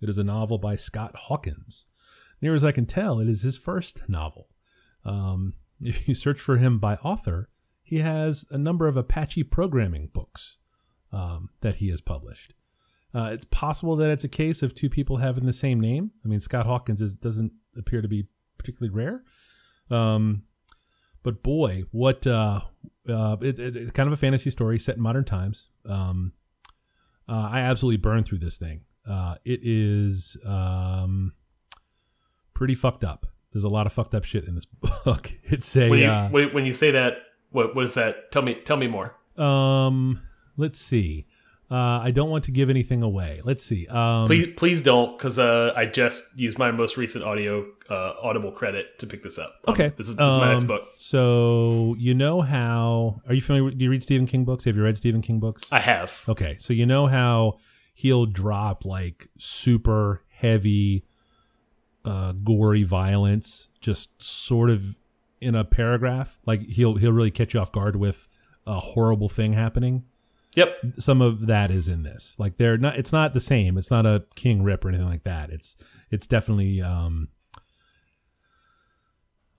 It 0.00 0.08
is 0.08 0.18
a 0.18 0.24
novel 0.24 0.58
by 0.58 0.76
Scott 0.76 1.14
Hawkins. 1.16 1.86
Near 2.40 2.54
as 2.54 2.62
I 2.62 2.72
can 2.72 2.86
tell, 2.86 3.20
it 3.20 3.28
is 3.28 3.42
his 3.42 3.56
first 3.56 4.02
novel. 4.08 4.48
Um, 5.04 5.54
if 5.80 6.06
you 6.06 6.14
search 6.14 6.40
for 6.40 6.58
him 6.58 6.78
by 6.78 6.94
author, 6.96 7.48
he 7.82 7.98
has 7.98 8.44
a 8.50 8.58
number 8.58 8.86
of 8.86 8.96
Apache 8.96 9.44
programming 9.44 10.08
books 10.12 10.58
um, 11.12 11.50
that 11.62 11.76
he 11.76 11.88
has 11.88 12.00
published. 12.00 12.54
Uh, 13.14 13.30
it's 13.32 13.46
possible 13.46 13.96
that 13.96 14.10
it's 14.10 14.24
a 14.24 14.28
case 14.28 14.62
of 14.62 14.74
two 14.74 14.90
people 14.90 15.18
having 15.18 15.46
the 15.46 15.52
same 15.52 15.80
name. 15.80 16.10
I 16.24 16.28
mean, 16.28 16.40
Scott 16.40 16.66
Hawkins 16.66 17.00
is, 17.00 17.14
doesn't 17.14 17.52
appear 17.76 18.02
to 18.02 18.08
be 18.08 18.26
particularly 18.64 18.94
rare. 18.94 19.22
Um, 19.90 20.44
but 21.22 21.42
boy, 21.42 21.84
what 21.90 22.26
uh, 22.26 22.60
uh, 23.08 23.36
it, 23.40 23.58
it- 23.58 23.76
it's 23.76 23.90
kind 23.92 24.06
of 24.06 24.12
a 24.12 24.16
fantasy 24.16 24.50
story 24.50 24.78
set 24.78 24.96
in 24.96 25.02
modern 25.02 25.24
times. 25.24 25.68
Um, 25.88 26.32
uh, 27.28 27.48
I 27.52 27.60
absolutely 27.60 27.98
burned 27.98 28.26
through 28.26 28.38
this 28.38 28.56
thing. 28.56 28.82
Uh, 29.08 29.36
it 29.44 29.60
is 29.62 30.36
um, 30.46 31.32
pretty 32.54 32.74
fucked 32.74 33.04
up. 33.04 33.26
There's 33.52 33.64
a 33.64 33.68
lot 33.68 33.86
of 33.86 33.92
fucked 33.92 34.14
up 34.14 34.24
shit 34.24 34.44
in 34.44 34.54
this 34.54 34.64
book. 35.04 35.32
It's 35.44 35.74
a 35.76 35.88
When 35.88 35.98
you 36.00 36.06
uh, 36.06 36.28
when, 36.30 36.66
you 36.66 36.74
say 36.74 36.90
that, 36.90 37.18
what 37.50 37.74
what 37.76 37.84
is 37.84 37.94
that? 37.94 38.32
Tell 38.32 38.42
me 38.42 38.54
tell 38.64 38.76
me 38.76 38.86
more. 38.88 39.14
um, 39.38 40.20
let's 40.56 40.78
see. 40.78 41.26
Uh, 41.70 41.74
I 42.00 42.10
don't 42.10 42.28
want 42.30 42.44
to 42.44 42.50
give 42.50 42.68
anything 42.70 43.02
away. 43.02 43.40
Let's 43.42 43.64
see. 43.64 43.86
Um, 43.86 44.26
Please 44.26 44.48
please 44.56 44.82
don't, 44.82 45.16
because 45.16 45.38
uh, 45.38 45.72
I 45.74 45.86
just 45.86 46.38
used 46.38 46.58
my 46.58 46.70
most 46.70 46.96
recent 46.98 47.24
audio 47.24 47.64
uh, 47.88 48.12
Audible 48.22 48.52
credit 48.52 48.98
to 48.98 49.06
pick 49.06 49.22
this 49.22 49.38
up. 49.38 49.54
Um, 49.66 49.72
Okay. 49.72 49.92
this 49.96 50.08
is, 50.08 50.16
this 50.16 50.28
is 50.28 50.36
my 50.36 50.50
next 50.50 50.62
Um, 50.62 50.68
book. 50.68 50.88
So 50.98 51.96
you 51.98 52.14
know 52.14 52.42
how? 52.42 53.20
Are 53.26 53.34
you 53.34 53.40
familiar? 53.40 53.64
with- 53.64 53.78
Do 53.78 53.84
you 53.84 53.90
read 53.90 54.02
Stephen 54.02 54.26
King 54.26 54.44
books? 54.44 54.64
Have 54.64 54.76
you 54.76 54.82
read 54.84 54.96
Stephen 54.98 55.22
King 55.22 55.40
books? 55.40 55.62
I 55.72 55.80
have. 55.80 56.22
Okay, 56.28 56.56
so 56.58 56.72
you 56.74 56.84
know 56.86 57.06
how 57.06 57.58
he'll 57.94 58.26
drop 58.26 58.84
like 58.84 59.28
super 59.38 60.22
heavy, 60.28 61.04
uh, 62.04 62.32
gory 62.32 62.82
violence, 62.82 63.68
just 63.80 64.22
sort 64.22 64.68
of 64.68 64.96
in 65.40 65.54
a 65.54 65.64
paragraph. 65.64 66.38
Like 66.44 66.62
he'll 66.62 66.96
he'll 66.96 67.12
really 67.12 67.30
catch 67.30 67.54
you 67.54 67.60
off 67.60 67.72
guard 67.72 67.96
with 67.96 68.28
a 68.66 68.80
horrible 68.80 69.28
thing 69.30 69.54
happening. 69.54 70.04
Yep. 70.54 70.76
Some 70.98 71.20
of 71.20 71.46
that 71.46 71.70
is 71.70 71.88
in 71.88 72.02
this. 72.02 72.34
Like 72.38 72.56
they're 72.56 72.78
not. 72.78 72.96
It's 72.96 73.12
not 73.12 73.34
the 73.34 73.40
same. 73.40 73.76
It's 73.76 73.90
not 73.90 74.06
a 74.06 74.24
King 74.34 74.62
Rip 74.62 74.84
or 74.84 74.88
anything 74.88 75.08
like 75.08 75.24
that. 75.24 75.50
It's 75.50 75.76
it's 76.10 76.26
definitely 76.26 76.80
um. 76.80 77.28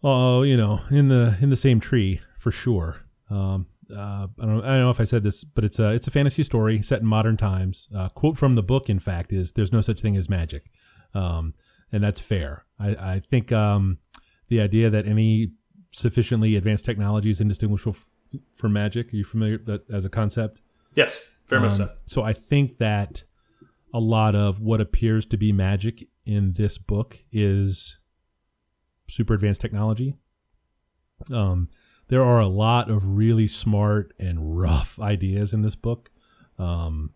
Oh, 0.04 0.44
you 0.44 0.56
know, 0.56 0.82
in 0.92 1.08
the 1.08 1.38
in 1.42 1.50
the 1.50 1.56
same 1.56 1.80
tree 1.80 2.22
for 2.38 2.52
sure. 2.52 2.98
Um, 3.30 3.68
uh, 3.92 4.28
I 4.40 4.46
don't, 4.46 4.64
I 4.64 4.68
don't 4.68 4.82
know 4.82 4.90
if 4.90 5.00
I 5.00 5.04
said 5.04 5.24
this, 5.24 5.44
but 5.44 5.66
it's 5.66 5.80
a 5.80 5.92
it's 5.92 6.08
a 6.08 6.12
fantasy 6.12 6.44
story 6.44 6.82
set 6.82 7.02
in 7.02 7.08
modern 7.08 7.38
times. 7.38 7.88
Uh, 7.96 8.10
quote 8.10 8.38
from 8.38 8.56
the 8.56 8.64
book, 8.64 8.90
in 8.90 9.00
fact, 9.00 9.34
is 9.34 9.52
"There's 9.52 9.72
no 9.72 9.82
such 9.82 10.02
thing 10.02 10.18
as 10.18 10.30
magic," 10.30 10.72
um, 11.14 11.54
and 11.92 12.04
that's 12.04 12.20
fair. 12.20 12.66
I, 12.80 12.90
I 12.90 13.20
think 13.20 13.52
um, 13.52 14.00
the 14.48 14.62
idea 14.62 14.90
that 14.90 15.08
any 15.08 15.52
sufficiently 15.92 16.56
advanced 16.56 16.86
technology 16.86 17.30
is 17.30 17.40
indistinguishable 17.40 17.98
from 18.56 18.74
magic. 18.74 19.14
Are 19.14 19.16
you 19.16 19.24
familiar 19.24 19.58
that 19.60 19.90
as 19.92 20.06
a 20.06 20.10
concept? 20.10 20.62
Yes. 20.96 21.36
Very 21.48 21.62
much 21.62 21.74
Um, 21.74 21.78
so. 21.78 21.90
So 22.08 22.24
I 22.24 22.34
think 22.34 22.78
that 22.80 23.24
a 23.94 24.00
lot 24.00 24.36
of 24.36 24.60
what 24.60 24.82
appears 24.82 25.26
to 25.28 25.38
be 25.38 25.52
magic 25.52 26.08
in 26.26 26.54
this 26.54 26.78
book 26.78 27.20
is 27.32 27.98
super 29.08 29.34
advanced 29.34 29.62
technology. 29.62 30.16
Um, 31.32 31.70
there 32.08 32.24
are 32.24 32.40
a 32.40 32.48
lot 32.48 32.90
of 32.90 33.16
really 33.16 33.48
smart 33.48 34.14
and 34.20 34.60
rough 34.60 35.00
ideas 35.02 35.54
in 35.54 35.62
this 35.62 35.76
book. 35.76 36.10
Um, 36.58 37.14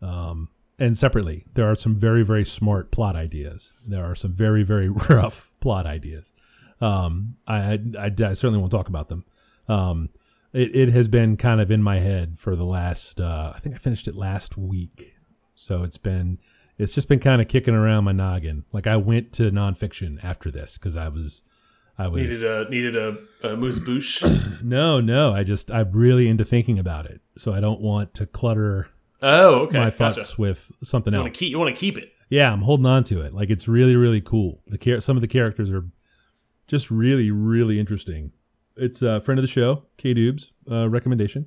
um, 0.00 0.48
and 0.78 0.96
separately, 0.98 1.44
there 1.54 1.70
are 1.70 1.74
some 1.74 1.94
very, 1.94 2.22
very 2.22 2.44
smart 2.44 2.90
plot 2.90 3.14
ideas. 3.14 3.72
There 3.86 4.04
are 4.04 4.14
some 4.14 4.32
very, 4.32 4.62
very 4.62 4.88
rough 5.10 5.52
plot 5.60 5.86
ideas. 5.86 6.32
Um, 6.80 7.36
I, 7.46 7.56
I, 7.56 7.78
I, 7.98 8.04
I 8.06 8.32
certainly 8.32 8.58
won't 8.58 8.72
talk 8.72 8.88
about 8.88 9.08
them. 9.08 9.24
Um, 9.68 10.08
it, 10.52 10.74
it 10.74 10.88
has 10.90 11.08
been 11.08 11.36
kind 11.36 11.60
of 11.60 11.70
in 11.70 11.82
my 11.82 11.98
head 11.98 12.36
for 12.38 12.54
the 12.56 12.64
last, 12.64 13.20
uh, 13.20 13.52
I 13.54 13.58
think 13.60 13.74
I 13.74 13.78
finished 13.78 14.06
it 14.08 14.14
last 14.14 14.56
week. 14.56 15.14
So 15.54 15.82
it's 15.82 15.98
been, 15.98 16.38
it's 16.78 16.92
just 16.92 17.08
been 17.08 17.20
kind 17.20 17.40
of 17.40 17.48
kicking 17.48 17.74
around 17.74 18.04
my 18.04 18.12
noggin. 18.12 18.64
Like 18.72 18.86
I 18.86 18.96
went 18.96 19.32
to 19.34 19.50
nonfiction 19.50 20.22
after 20.24 20.50
this 20.50 20.78
because 20.78 20.96
I 20.96 21.08
was, 21.08 21.42
I 21.98 22.08
was, 22.08 22.20
Needed 22.20 22.44
a 22.44 22.70
needed 22.70 22.96
a, 22.96 23.18
a 23.44 23.56
moose 23.56 23.78
bouche. 23.78 24.22
no, 24.62 25.00
no, 25.00 25.32
I 25.32 25.44
just, 25.44 25.70
I'm 25.70 25.92
really 25.92 26.26
into 26.28 26.44
thinking 26.44 26.78
about 26.78 27.06
it. 27.06 27.20
So 27.36 27.52
I 27.52 27.60
don't 27.60 27.80
want 27.80 28.14
to 28.14 28.26
clutter 28.26 28.88
Oh, 29.20 29.60
okay. 29.66 29.78
my 29.78 29.90
gotcha. 29.90 29.96
thoughts 30.24 30.36
with 30.38 30.72
something 30.82 31.12
You 31.12 31.18
else. 31.18 31.24
want 31.24 31.34
to 31.34 31.38
keep 31.38 31.50
you 31.50 31.58
want 31.58 31.74
to 31.74 31.78
keep 31.80 31.96
it. 31.98 32.12
yeah, 32.28 32.52
I'm 32.52 32.62
holding 32.62 32.86
on 32.86 33.04
to 33.04 33.20
it. 33.20 33.32
Like 33.34 33.50
it's 33.50 33.68
really, 33.68 33.94
really 33.94 34.20
cool. 34.20 34.62
The 34.66 35.00
some 35.00 35.16
of 35.16 35.20
the 35.20 35.28
characters 35.28 35.70
are 35.70 35.84
just 36.66 36.90
really, 36.90 37.30
really 37.30 37.78
interesting. 37.78 38.32
It's 38.76 39.02
a 39.02 39.20
friend 39.20 39.38
of 39.38 39.42
the 39.42 39.48
show, 39.48 39.84
K 39.96 40.14
Dubes, 40.14 40.50
uh, 40.70 40.88
recommendation. 40.88 41.46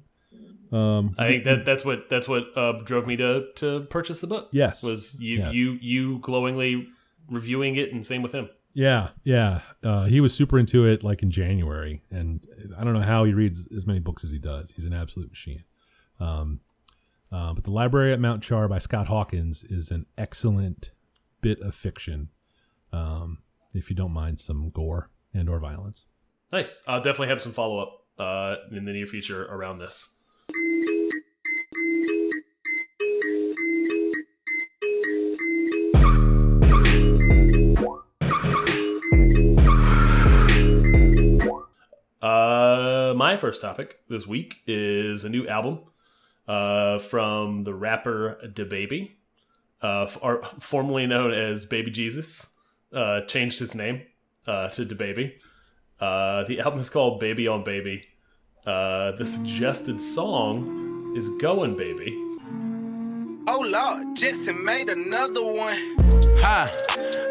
Um, 0.72 1.16
I 1.18 1.28
think 1.28 1.44
that 1.46 1.64
that's 1.66 1.86
what 1.86 2.10
that's 2.10 2.28
what 2.28 2.46
uh, 2.56 2.82
drove 2.84 3.08
me 3.08 3.16
to 3.18 3.48
to 3.56 3.82
purchase 3.90 4.20
the 4.22 4.28
book. 4.28 4.50
Yes. 4.52 4.84
was 4.84 5.20
you 5.22 5.38
Yes. 5.38 5.54
you 5.54 5.72
you 5.82 6.20
glowingly 6.20 6.88
reviewing 7.30 7.76
it, 7.78 7.94
and 7.94 8.06
same 8.06 8.22
with 8.22 8.32
him. 8.34 8.50
yeah, 8.74 9.10
yeah. 9.24 9.62
Uh, 9.84 10.04
he 10.06 10.20
was 10.20 10.34
super 10.34 10.60
into 10.60 10.86
it 10.86 11.04
like 11.04 11.24
in 11.24 11.32
January, 11.32 12.02
and 12.12 12.46
I 12.78 12.84
don't 12.84 12.94
know 12.94 13.02
how 13.02 13.24
he 13.24 13.34
reads 13.34 13.68
as 13.76 13.86
many 13.88 14.00
books 14.00 14.24
as 14.24 14.32
he 14.32 14.40
does. 14.40 14.72
He's 14.72 14.86
an 14.86 14.94
absolute 14.94 15.30
machine. 15.30 15.64
Um, 16.20 16.60
uh, 17.32 17.54
but 17.54 17.64
the 17.64 17.72
Library 17.72 18.14
at 18.14 18.20
Mount 18.20 18.44
Char 18.44 18.68
by 18.68 18.80
Scott 18.80 19.08
Hawkins 19.08 19.64
is 19.70 19.92
an 19.92 20.06
excellent 20.18 20.92
bit 21.42 21.60
of 21.62 21.74
fiction. 21.76 22.30
Um, 22.92 23.40
if 23.74 23.90
you 23.90 23.96
don't 23.96 24.14
mind 24.14 24.40
some 24.40 24.70
gore 24.70 25.10
and 25.34 25.50
or 25.50 25.60
violence. 25.60 26.06
Nice. 26.52 26.84
I'll 26.88 27.02
definitely 27.02 27.30
have 27.30 27.42
some 27.42 27.54
follow 27.54 27.80
up 27.80 28.06
uh, 28.18 28.56
in 28.72 28.86
the 28.86 28.94
near 28.94 29.08
future 29.08 29.46
around 29.46 29.80
this. 29.80 30.12
Uh, 42.22 43.14
my 43.16 43.38
first 43.38 43.62
topic 43.62 44.00
this 44.10 44.26
week 44.26 44.62
is 44.66 45.26
a 45.26 45.30
new 45.30 45.48
album 45.48 45.80
uh, 46.48 47.00
from 47.00 47.64
the 47.64 47.74
rapper 47.74 48.40
DaBaby, 48.44 49.12
uh, 49.82 50.06
formerly 50.60 51.06
known 51.06 51.34
as 51.34 51.66
Baby 51.66 51.92
Jesus. 51.92 52.56
Uh, 52.94 53.22
changed 53.22 53.60
his 53.60 53.76
name 53.76 54.04
uh, 54.48 54.70
to 54.70 54.86
DaBaby. 54.86 55.34
Uh, 56.00 56.44
the 56.46 56.60
album 56.64 56.80
is 56.80 56.90
called 56.90 57.20
Baby 57.20 57.48
on 57.48 57.64
Baby. 57.64 58.04
Uh, 58.66 59.12
the 59.12 59.26
suggested 59.26 60.02
song 60.02 61.14
is 61.16 61.30
Going 61.40 61.76
Baby. 61.76 62.25
Lord, 63.76 64.16
Jetson 64.16 64.64
made 64.64 64.88
another 64.88 65.44
one. 65.44 65.76
Hi, 66.40 66.64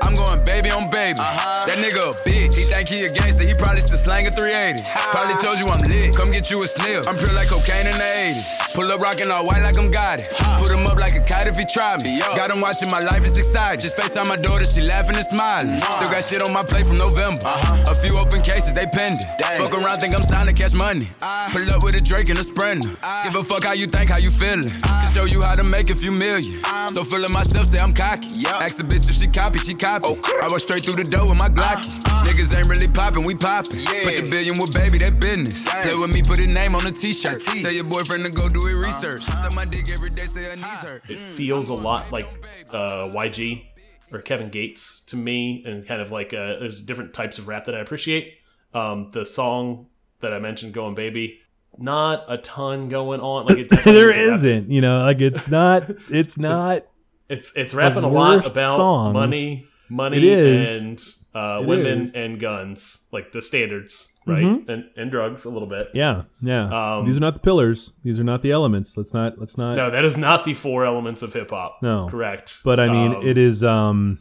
I'm 0.03 0.15
going 0.15 0.45
baby 0.45 0.69
on 0.69 0.91
baby. 0.91 1.17
Uh-huh. 1.19 1.65
That 1.65 1.81
nigga 1.81 2.05
a 2.05 2.13
bitch. 2.21 2.53
He 2.53 2.65
think 2.69 2.89
he 2.89 3.05
a 3.05 3.09
gangster, 3.09 3.45
he 3.45 3.55
probably 3.55 3.81
still 3.81 3.97
slanging 3.97 4.33
380. 4.33 4.85
Probably 5.09 5.37
told 5.41 5.59
you 5.59 5.69
I'm 5.73 5.81
lit. 5.89 6.15
Come 6.15 6.33
get 6.33 6.51
you 6.51 6.63
a 6.63 6.69
sniff. 6.69 7.09
I'm 7.09 7.17
pure 7.17 7.33
like 7.33 7.49
cocaine 7.49 7.87
in 7.89 7.97
the 7.97 8.11
80s. 8.29 8.75
Pull 8.75 8.93
up 8.93 9.01
rockin' 9.01 9.31
all 9.31 9.47
white 9.47 9.63
like 9.63 9.79
I'm 9.79 9.91
got 9.91 10.21
it. 10.21 10.29
Put 10.61 10.71
him 10.71 10.87
up 10.87 10.99
like 10.99 11.17
a 11.17 11.21
kite 11.21 11.47
if 11.47 11.57
he 11.57 11.65
try 11.65 11.97
me. 11.97 12.21
Got 12.21 12.51
him 12.51 12.61
watching 12.61 12.91
my 12.91 13.01
life 13.01 13.25
is 13.25 13.39
exciting. 13.39 13.81
Just 13.81 13.97
FaceTime 13.97 14.29
my 14.29 14.37
daughter, 14.37 14.67
she 14.67 14.83
laughing 14.83 15.17
and 15.17 15.25
smiling. 15.25 15.79
Still 15.79 16.11
got 16.11 16.25
shit 16.25 16.43
on 16.43 16.53
my 16.53 16.63
plate 16.63 16.85
from 16.85 16.99
November. 16.99 17.47
Uh-huh. 17.47 17.93
A 17.93 17.95
few 17.95 18.19
open 18.19 18.43
cases, 18.43 18.75
they 18.75 18.85
pending. 18.85 19.25
Fuck 19.57 19.73
around, 19.73 20.01
think 20.01 20.15
I'm 20.15 20.23
signed 20.23 20.49
to 20.49 20.55
catch 20.55 20.75
money. 20.75 21.09
Ah. 21.23 21.49
Pull 21.53 21.71
up 21.71 21.83
with 21.83 21.95
a 21.95 22.01
Drake 22.01 22.29
and 22.29 22.39
a 22.39 22.45
Sprinter. 22.45 22.91
Ah. 23.03 23.23
Give 23.25 23.37
a 23.37 23.43
fuck 23.45 23.65
how 23.65 23.73
you 23.73 23.87
think, 23.87 24.11
how 24.11 24.19
you 24.19 24.31
feeling. 24.31 24.69
Ah. 24.85 25.05
Can 25.07 25.15
show 25.15 25.25
you 25.25 25.41
how 25.41 25.55
to 25.55 25.65
make 25.65 25.89
a 25.89 25.95
few 25.95 26.13
million. 26.13 26.34
So 26.43 27.05
feeling 27.05 27.33
myself, 27.33 27.67
say 27.67 27.79
I'm 27.79 27.93
cocky. 27.93 28.47
Ask 28.47 28.79
the 28.79 28.85
bitch 28.85 29.09
if 29.09 29.17
she 29.17 29.27
copy, 29.27 29.59
she 29.59 29.75
copy. 29.75 30.07
I 30.43 30.49
was 30.49 30.63
straight 30.63 30.85
through 30.85 30.95
the 30.95 31.05
door 31.05 31.29
with 31.29 31.39
my 31.39 31.49
Glocky. 31.49 31.89
Niggas 32.25 32.57
ain't 32.57 32.69
really 32.69 32.89
poppin', 32.89 33.25
we 33.25 33.35
poppin'. 33.35 33.79
Put 33.79 34.17
the 34.17 34.29
billion 34.31 34.59
with 34.59 34.73
baby, 34.75 34.99
that 34.99 35.21
business. 35.21 35.69
Play 35.71 35.95
with 35.95 36.13
me, 36.13 36.23
put 36.23 36.39
his 36.39 36.49
name 36.49 36.75
on 36.75 36.83
the 36.85 36.93
t-shirt. 36.93 37.43
Tell 37.43 37.73
your 37.73 37.85
boyfriend 37.85 38.25
to 38.25 38.31
go 38.31 38.49
do 38.49 38.65
his 38.67 38.77
research. 38.77 39.23
Suck 39.23 39.55
my 39.55 39.65
dick 39.65 39.89
every 39.89 40.11
day, 40.11 40.27
say 40.27 40.45
her 40.45 40.57
knees 40.57 40.65
hurt. 40.65 41.03
It 41.09 41.19
feels 41.19 41.69
a 41.69 41.75
lot 41.75 42.11
like 42.13 42.27
uh, 42.71 43.09
YG 43.09 43.65
or 44.13 44.21
Kevin 44.21 44.49
Gates 44.49 45.01
to 45.07 45.17
me, 45.17 45.63
and 45.67 45.87
kind 45.87 46.01
of 46.01 46.11
like 46.11 46.33
uh, 46.33 46.59
there's 46.59 46.83
different 46.83 47.13
types 47.15 47.39
of 47.39 47.49
rap 47.49 47.65
that 47.65 47.75
I 47.75 47.81
appreciate. 47.81 48.35
Um, 48.73 49.11
the 49.13 49.25
song 49.25 49.87
that 50.21 50.33
I 50.33 50.39
mentioned, 50.39 50.73
"Going 50.75 50.95
Baby," 50.95 51.41
not 51.79 52.25
a 52.29 52.39
ton 52.39 52.89
going 52.89 53.21
on. 53.21 53.47
Like 53.47 53.59
it 53.59 53.69
there 53.85 54.11
is 54.11 54.45
isn't, 54.45 54.71
you 54.71 54.81
know, 54.81 55.01
like 55.05 55.21
it's 55.21 55.49
not, 55.49 55.85
it's 56.11 56.37
not. 56.39 56.87
It's 57.29 57.53
it's 57.57 57.73
rapping 57.75 58.05
a 58.05 58.09
lot 58.09 58.47
about 58.47 58.77
song. 58.77 59.13
money, 59.15 59.67
money, 59.89 60.33
and 60.33 61.01
uh, 61.35 61.63
women 61.65 62.03
is. 62.09 62.13
And 62.15 62.39
guns, 62.39 63.05
like 63.13 63.33
the 63.33 63.41
standards, 63.41 64.13
right? 64.27 64.45
And 64.69 64.91
and 64.97 65.11
drugs 65.11 65.45
a 65.47 65.51
little 65.51 65.69
bit. 65.69 65.89
Yeah, 65.95 66.25
yeah. 66.43 66.97
Um, 66.99 67.07
These 67.07 67.17
are 67.17 67.21
not 67.21 67.33
the 67.33 67.41
pillars. 67.41 67.93
These 68.03 68.21
are 68.21 68.25
not 68.25 68.43
the 68.43 68.53
elements. 68.53 68.97
Let's 68.97 69.15
not. 69.15 69.39
Let's 69.39 69.57
not. 69.57 69.75
No, 69.77 69.91
that 69.91 70.05
is 70.05 70.17
not 70.19 70.45
the 70.45 70.53
four 70.55 70.85
elements 70.85 71.23
of 71.23 71.33
hip 71.33 71.51
hop. 71.51 71.79
No. 71.83 72.09
correct. 72.11 72.59
But 72.63 72.79
I 72.79 72.89
mean, 72.89 73.15
Um, 73.15 73.27
it 73.27 73.39
is. 73.39 73.65
Um, 73.65 74.21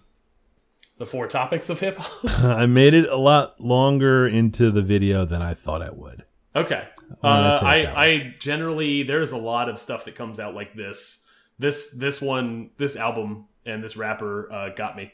the 0.97 1.05
four 1.05 1.27
topics 1.27 1.69
of 1.69 1.79
hip 1.81 1.97
hop. 1.97 2.39
I 2.43 2.65
made 2.67 2.93
it 2.93 3.09
a 3.09 3.17
lot 3.17 3.59
longer 3.59 4.25
into 4.27 4.71
the 4.71 4.81
video 4.81 5.25
than 5.25 5.41
I 5.41 5.53
thought 5.55 5.81
I 5.81 5.89
would. 5.89 6.23
Okay. 6.55 6.87
Uh, 7.23 7.59
say 7.59 7.65
I 7.65 7.77
it 7.77 7.85
that 7.85 7.95
way. 7.95 8.15
I 8.15 8.35
generally 8.39 9.03
there's 9.03 9.31
a 9.31 9.37
lot 9.37 9.69
of 9.69 9.79
stuff 9.79 10.05
that 10.05 10.15
comes 10.15 10.39
out 10.39 10.53
like 10.53 10.73
this. 10.75 11.27
This 11.59 11.91
this 11.91 12.21
one 12.21 12.71
this 12.77 12.95
album 12.95 13.45
and 13.65 13.83
this 13.83 13.95
rapper 13.95 14.51
uh, 14.51 14.69
got 14.69 14.95
me. 14.95 15.11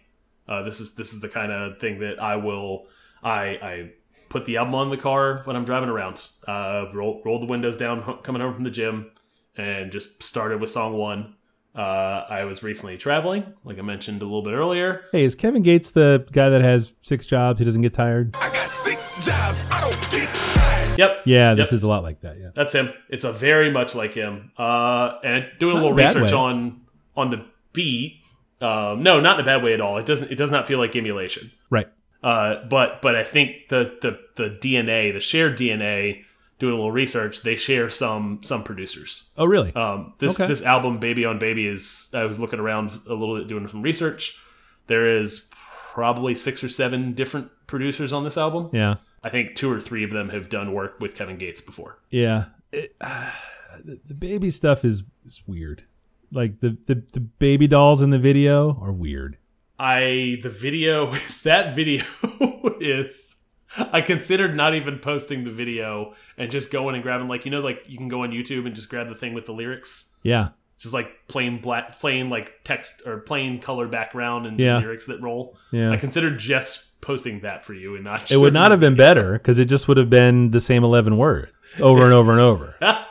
Uh, 0.48 0.64
this 0.64 0.80
is 0.80 0.96
this 0.96 1.14
is 1.14 1.22
the 1.22 1.30
kind 1.30 1.52
of 1.52 1.80
thing 1.80 2.00
that 2.00 2.22
I 2.22 2.36
will 2.36 2.88
I 3.24 3.42
I 3.62 3.92
put 4.30 4.46
the 4.46 4.58
album 4.58 4.76
on 4.76 4.90
the 4.90 4.98
car 4.98 5.42
when 5.46 5.56
I'm 5.56 5.66
driving 5.66 5.90
around. 5.90 6.28
Uh, 6.48 6.86
roll 6.94 7.22
roll 7.26 7.40
the 7.40 7.46
windows 7.46 7.78
down 7.78 8.20
coming 8.24 8.42
home 8.42 8.54
from 8.54 8.64
the 8.64 8.72
gym 8.72 9.12
and 9.56 9.92
just 9.92 10.22
started 10.24 10.62
with 10.62 10.70
song 10.70 10.94
one. 10.94 11.36
Uh, 11.76 12.26
I 12.28 12.46
was 12.46 12.64
recently 12.64 12.98
traveling, 12.98 13.54
like 13.64 13.78
I 13.78 13.84
mentioned 13.84 14.22
a 14.22 14.26
little 14.26 14.42
bit 14.42 14.54
earlier. 14.54 15.06
Hey, 15.12 15.24
is 15.24 15.36
Kevin 15.36 15.62
Gates 15.62 15.92
the 15.92 16.26
guy 16.32 16.50
that 16.50 16.62
has 16.62 16.94
six 17.02 17.28
jobs? 17.28 17.60
He 17.60 17.66
doesn't 17.66 17.82
get 17.82 17.94
tired. 17.94 18.36
I 18.36 18.50
got 18.50 18.68
six 18.68 19.26
jobs, 19.26 19.70
I 19.72 19.82
don't 19.82 20.12
get 20.12 20.28
tired. 20.28 20.39
Yep. 21.00 21.22
Yeah, 21.26 21.54
this 21.56 21.68
Yep. 21.68 21.74
is 21.78 21.84
a 21.84 21.88
lot 21.88 22.04
like 22.04 22.22
that. 22.22 22.38
Yeah. 22.40 22.50
That's 22.56 22.74
him. 22.74 22.90
It's 23.10 23.24
a 23.24 23.32
very 23.32 23.72
much 23.72 23.96
like 23.96 24.14
him. 24.14 24.52
Uh, 24.58 25.18
and 25.24 25.46
doing 25.60 25.78
a 25.78 25.80
Not 25.80 25.84
little 25.86 25.98
a 26.00 26.04
bad 26.04 26.16
research 26.16 26.32
way. 26.32 26.38
on 26.38 26.82
on 27.16 27.32
the 27.32 27.46
beat. 27.74 28.18
Um, 28.62 29.04
no, 29.04 29.20
not 29.20 29.36
in 29.40 29.42
a 29.42 29.46
bad 29.46 29.64
way 29.64 29.74
at 29.74 29.82
all. 29.82 29.98
It 29.98 30.06
doesn't. 30.06 30.32
It 30.32 30.36
does 30.36 30.52
not 30.52 30.68
feel 30.68 30.80
like 30.80 30.96
emulation. 30.96 31.52
Right. 31.70 31.88
Uh, 32.22 32.66
but 32.70 33.02
but 33.02 33.16
I 33.16 33.24
think 33.24 33.70
the 33.70 33.96
the 34.02 34.20
the 34.36 34.50
DNA, 34.50 35.14
the 35.14 35.22
shared 35.22 35.58
DNA, 35.58 36.24
doing 36.60 36.74
a 36.74 36.76
little 36.76 36.92
research, 36.92 37.42
they 37.44 37.56
share 37.56 37.90
some 37.90 38.40
some 38.44 38.64
producers. 38.64 39.30
Oh, 39.38 39.46
really? 39.46 39.74
Um, 39.76 40.14
this 40.20 40.38
Okay. 40.40 40.48
this 40.48 40.62
album, 40.62 40.98
Baby 41.00 41.24
on 41.24 41.40
Baby, 41.40 41.66
is 41.66 42.10
I 42.14 42.26
was 42.26 42.38
looking 42.40 42.60
around 42.60 43.00
a 43.08 43.14
little 43.14 43.38
bit 43.38 43.48
doing 43.48 43.66
some 43.70 43.82
research. 43.82 44.38
There 44.88 45.08
is 45.10 45.48
probably 45.94 46.36
six 46.36 46.62
or 46.64 46.68
seven 46.70 47.14
different 47.14 47.50
producers 47.68 48.12
on 48.12 48.24
this 48.26 48.38
album. 48.38 48.70
yeah. 48.74 48.96
I 49.24 49.30
think 49.30 49.56
two 49.56 49.72
or 49.72 49.82
three 49.82 50.04
of 50.04 50.12
them 50.12 50.30
have 50.30 50.50
done 50.50 50.74
work 50.74 51.00
with 51.00 51.16
Kevin 51.16 51.38
Gates 51.38 51.62
before. 51.62 52.00
Yeah. 52.10 52.46
It, 52.72 52.96
the, 53.02 54.00
the 54.06 54.14
baby 54.14 54.52
stuff 54.52 54.84
is, 54.86 55.04
is 55.26 55.42
weird. 55.48 55.84
Like 56.32 56.60
the, 56.60 56.78
the 56.86 57.04
the 57.14 57.20
baby 57.22 57.66
dolls 57.68 58.02
in 58.02 58.12
the 58.12 58.20
video 58.20 58.78
are 58.82 58.92
weird. 58.92 59.38
I 59.80 60.38
the 60.44 60.50
video 60.50 61.12
that 61.44 61.74
video 61.74 62.04
is 62.80 63.42
I 63.92 64.02
considered 64.02 64.56
not 64.56 64.76
even 64.76 65.00
posting 65.00 65.44
the 65.44 65.52
video 65.52 66.14
and 66.38 66.52
just 66.52 66.72
going 66.72 66.94
and 66.96 67.04
grabbing 67.04 67.28
like 67.28 67.46
you 67.46 67.52
know 67.52 67.62
like 67.62 67.84
you 67.88 67.98
can 67.98 68.10
go 68.10 68.22
on 68.24 68.32
YouTube 68.32 68.66
and 68.68 68.76
just 68.76 68.90
grab 68.90 69.08
the 69.08 69.16
thing 69.16 69.34
with 69.34 69.46
the 69.48 69.54
lyrics 69.54 70.18
Yeah. 70.22 70.50
just 70.78 70.94
like 70.94 71.10
plain 71.28 71.60
black 71.62 71.98
plain 72.00 72.30
like 72.30 72.64
text 72.64 73.02
or 73.08 73.20
plain 73.22 73.60
color 73.60 73.88
background 73.88 74.46
and 74.46 74.60
Yeah. 74.60 74.78
lyrics 74.78 75.08
that 75.08 75.22
roll. 75.22 75.58
Yeah. 75.72 75.90
I 75.92 75.98
considered 75.98 76.38
just 76.38 76.86
posting 77.02 77.40
that 77.42 77.64
for 77.66 77.74
you 77.74 77.96
and 77.96 78.04
not 78.04 78.32
It 78.32 78.38
would 78.38 78.54
not 78.54 78.72
have 78.72 78.80
been 78.80 78.96
better 78.96 79.34
because 79.34 79.60
it 79.60 79.66
just 79.66 79.88
would 79.88 79.98
have 79.98 80.10
been 80.10 80.52
the 80.52 80.60
same 80.60 80.84
eleven 80.84 81.18
word 81.18 81.52
over 81.80 82.04
and 82.04 82.14
over 82.14 82.32
and 82.32 82.42
over. 82.42 82.76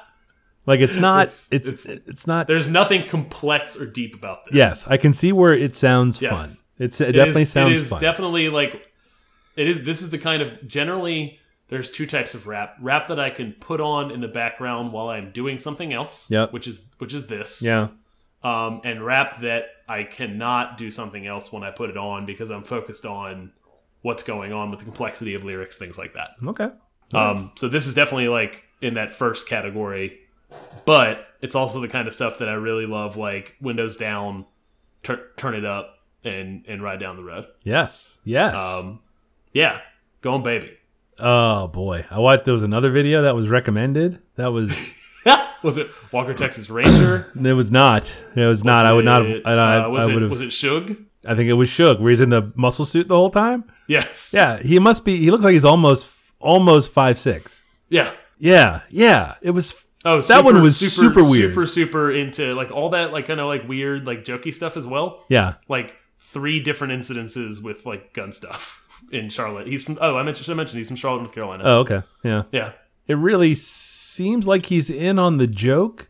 Like 0.66 0.81
it's 0.81 0.96
not. 0.98 1.22
It's- 1.29 1.48
It's 1.51 1.68
it's- 1.87 2.01
it's, 2.07 2.27
not. 2.27 2.46
There's 2.46 2.68
nothing 2.68 3.07
complex 3.09 3.81
or 3.81 3.87
deep 3.90 4.14
about 4.14 4.44
this. 4.44 4.55
Yes, 4.55 4.90
I 4.90 4.98
can 4.98 5.14
see 5.14 5.33
where 5.33 5.55
it 5.55 5.74
sounds 5.74 6.20
Yes. 6.20 6.38
fun. 6.57 6.64
It's 6.85 7.01
it, 7.01 7.09
It 7.09 7.12
definitely 7.12 7.42
is- 7.42 7.53
sounds 7.53 7.72
It 7.72 7.81
is 7.81 7.88
fun. 7.88 8.01
definitely 8.03 8.51
like 8.51 8.87
it 9.57 9.66
is. 9.66 9.85
This 9.85 10.03
is 10.03 10.11
the 10.11 10.18
kind 10.18 10.42
of 10.42 10.68
generally. 10.68 11.38
There's 11.70 11.88
two 11.90 12.05
types 12.05 12.35
of 12.35 12.46
rap: 12.46 12.77
rap 12.83 13.07
that 13.09 13.18
I 13.18 13.31
can 13.31 13.55
put 13.55 13.81
on 13.81 14.11
in 14.11 14.20
the 14.20 14.29
background 14.29 14.92
while 14.92 15.09
I'm 15.09 15.31
doing 15.33 15.59
something 15.59 15.90
else. 15.94 16.31
Yep. 16.31 16.53
Which 16.53 16.66
is 16.66 16.83
which 16.98 17.14
is 17.14 17.29
this. 17.29 17.62
yeah. 17.62 17.88
Um, 18.44 18.83
and 18.85 19.03
rap 19.05 19.40
that 19.40 19.68
I 19.88 20.03
cannot 20.05 20.77
do 20.77 20.90
something 20.90 21.27
else 21.27 21.51
when 21.51 21.64
I 21.64 21.70
put 21.70 21.88
it 21.88 21.96
on 21.96 22.27
because 22.27 22.51
I'm 22.51 22.62
focused 22.62 23.07
on 23.07 23.53
what's 24.09 24.23
going 24.23 24.55
on 24.55 24.71
with 24.71 24.79
the 24.79 24.87
complexity 24.87 25.35
of 25.35 25.44
lyrics, 25.44 25.77
things 25.77 25.99
like 25.99 26.14
that. 26.14 26.31
Okay. 26.42 26.71
Um, 27.12 27.53
so 27.57 27.68
this 27.68 27.87
is 27.87 27.94
definitely 27.94 28.29
like 28.29 28.64
in 28.81 28.94
that 28.94 29.12
first 29.12 29.47
category, 29.51 30.18
but 30.87 31.27
it's 31.42 31.55
also 31.55 31.79
the 31.83 31.88
kind 31.88 32.09
of 32.09 32.14
stuff 32.14 32.38
that 32.38 32.49
I 32.49 32.55
really 32.55 32.87
love, 32.87 33.18
like 33.18 33.55
windows 33.61 33.99
down, 33.99 34.47
tur- 35.03 35.29
turn 35.37 35.55
it 35.55 35.66
up, 35.66 35.99
and 36.25 36.64
and 36.66 36.83
ride 36.83 37.01
down 37.01 37.18
the 37.18 37.25
road. 37.25 37.49
Yes. 37.64 38.16
Yes. 38.25 38.57
Um, 38.57 39.01
yeah, 39.53 39.81
going 40.23 40.42
baby. 40.42 40.73
oh 41.18 41.68
boy, 41.68 42.07
I 42.11 42.18
watched. 42.18 42.47
There 42.47 42.55
was 42.55 42.62
another 42.62 42.90
video 42.90 43.23
that 43.25 43.35
was 43.35 43.51
recommended. 43.51 44.21
That 44.37 44.53
was. 44.53 44.75
was 45.62 45.77
it 45.77 45.90
Walker 46.12 46.33
Texas 46.33 46.71
Ranger? 46.71 47.31
It 47.38 47.53
was 47.53 47.71
not. 47.71 48.14
It 48.35 48.47
was 48.47 48.64
not. 48.64 48.87
I 48.87 48.94
would 48.94 49.05
not. 49.05 49.27
Have, 49.27 49.42
I, 49.44 49.77
uh, 49.85 49.88
was 49.90 50.05
I 50.05 50.11
it 50.11 50.14
would 50.14 50.23
have. 50.23 50.31
was 50.31 50.40
it 50.40 50.49
Suge? 50.49 51.05
I 51.29 51.35
think 51.37 51.49
it 51.49 51.55
was 51.55 51.69
Suge, 51.71 52.01
where 52.01 52.11
he's 52.11 52.21
in 52.21 52.31
the 52.31 52.53
muscle 52.57 52.85
suit 52.87 53.09
the 53.09 53.17
whole 53.17 53.31
time. 53.31 53.64
Yes. 53.87 54.33
Yeah, 54.35 54.59
he 54.59 54.79
must 54.79 55.05
be. 55.05 55.17
He 55.19 55.31
looks 55.31 55.45
like 55.45 55.53
he's 55.53 55.64
almost 55.64 56.07
almost 56.41 56.91
five 56.93 57.19
six. 57.19 57.62
Yeah. 57.88 58.11
Yeah, 58.38 58.81
yeah. 58.91 59.35
It 59.43 59.51
was. 59.51 59.75
Oh, 60.05 60.21
That 60.21 60.45
one 60.45 60.62
was 60.62 60.77
super 60.77 61.23
weird. 61.23 61.51
Super, 61.51 61.67
super 61.67 62.11
into 62.12 62.55
like 62.55 62.71
all 62.71 62.91
that, 62.91 63.12
like 63.12 63.27
kind 63.27 63.41
of 63.41 63.47
like 63.49 63.69
weird, 63.69 64.07
like 64.07 64.25
jokey 64.25 64.55
stuff 64.55 64.77
as 64.77 64.87
well. 64.87 65.25
Yeah, 65.29 65.55
Like 65.69 65.97
three 66.21 66.61
different 66.61 66.93
incidences 66.93 67.61
with 67.62 67.85
like 67.85 68.12
gun 68.12 68.33
stuff 68.33 68.85
in 69.12 69.29
Charlotte. 69.29 69.67
He's 69.67 69.83
from. 69.85 69.99
Oh, 70.01 70.17
I 70.17 70.23
mentioned. 70.23 70.45
Should 70.47 70.53
I 70.53 70.57
mention 70.57 70.79
he's 70.79 70.88
from 70.88 70.97
Charlotte, 70.97 71.21
North 71.23 71.33
Carolina. 71.35 71.64
Oh, 71.67 71.79
okay. 71.81 72.03
Yeah. 72.23 72.45
yeah. 72.53 72.73
It 73.09 73.14
really 73.14 73.55
seems 73.55 74.47
like 74.47 74.67
he's 74.67 74.88
in 74.91 75.19
on 75.19 75.37
the 75.38 75.47
joke, 75.47 76.09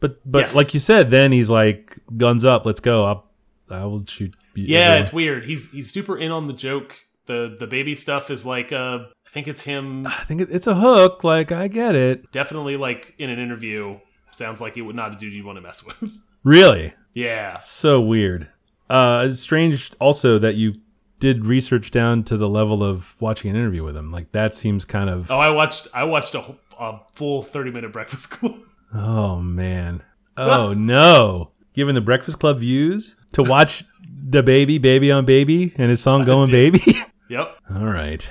but 0.00 0.18
but 0.30 0.40
Yes. 0.40 0.56
like 0.56 0.74
you 0.74 0.80
said, 0.80 1.10
then 1.12 1.30
he's 1.32 1.50
like, 1.50 1.98
"Guns 2.16 2.44
up, 2.44 2.66
let's 2.66 2.80
go." 2.80 3.04
I'll, 3.04 3.30
I 3.70 3.84
will 3.84 4.04
shoot. 4.06 4.34
Yeah, 4.54 4.78
everyone." 4.80 5.02
it's 5.02 5.12
weird. 5.12 5.46
He's 5.46 5.70
he's 5.70 5.90
super 5.92 6.18
in 6.18 6.30
on 6.30 6.46
the 6.46 6.52
joke. 6.52 6.94
The 7.26 7.56
the 7.58 7.66
baby 7.66 7.94
stuff 7.94 8.30
is 8.30 8.44
like 8.46 8.72
uh 8.72 8.98
I 9.26 9.30
think 9.30 9.46
it's 9.48 9.62
him 9.62 10.06
I 10.06 10.24
think 10.26 10.40
it's 10.40 10.66
a 10.66 10.74
hook. 10.74 11.22
Like 11.24 11.52
I 11.52 11.68
get 11.68 11.94
it. 11.94 12.30
definitely 12.32 12.76
like 12.76 13.14
in 13.18 13.30
an 13.30 13.38
interview 13.38 13.98
sounds 14.32 14.60
like 14.60 14.74
he 14.74 14.82
would 14.82 14.96
not 14.96 15.12
a 15.12 15.16
dude 15.16 15.32
you 15.32 15.44
want 15.44 15.56
to 15.56 15.62
mess 15.62 15.84
with. 15.84 16.02
Really, 16.42 16.94
yeah. 17.12 17.58
so 17.58 18.00
weird. 18.00 18.48
Uh, 18.88 19.26
it's 19.28 19.40
strange 19.40 19.92
also 20.00 20.38
that 20.38 20.54
you 20.54 20.72
did 21.18 21.44
research 21.44 21.90
down 21.90 22.24
to 22.24 22.38
the 22.38 22.48
level 22.48 22.82
of 22.82 23.14
watching 23.20 23.50
an 23.50 23.56
interview 23.56 23.84
with 23.84 23.94
him. 23.94 24.10
Like 24.10 24.32
that 24.32 24.54
seems 24.54 24.86
kind 24.86 25.10
of. 25.10 25.30
Oh, 25.30 25.38
I 25.38 25.50
watched 25.50 25.88
I 25.92 26.04
watched 26.04 26.34
a, 26.34 26.42
a 26.78 26.98
full 27.12 27.42
30 27.42 27.72
minute 27.72 27.92
breakfast 27.92 28.30
club. 28.32 28.56
Oh 28.94 29.36
man. 29.36 30.02
Oh 30.38 30.72
no. 30.72 31.50
Given 31.74 31.94
the 31.94 32.00
Breakfast 32.00 32.38
Club 32.40 32.58
views 32.60 33.16
to 33.32 33.42
watch 33.42 33.84
the 34.30 34.44
baby, 34.44 34.78
baby 34.78 35.10
on 35.10 35.24
baby, 35.24 35.74
and 35.76 35.90
his 35.90 36.00
song 36.00 36.24
going 36.24 36.48
baby. 36.50 36.96
yep. 37.28 37.56
All 37.74 37.86
right. 37.86 38.28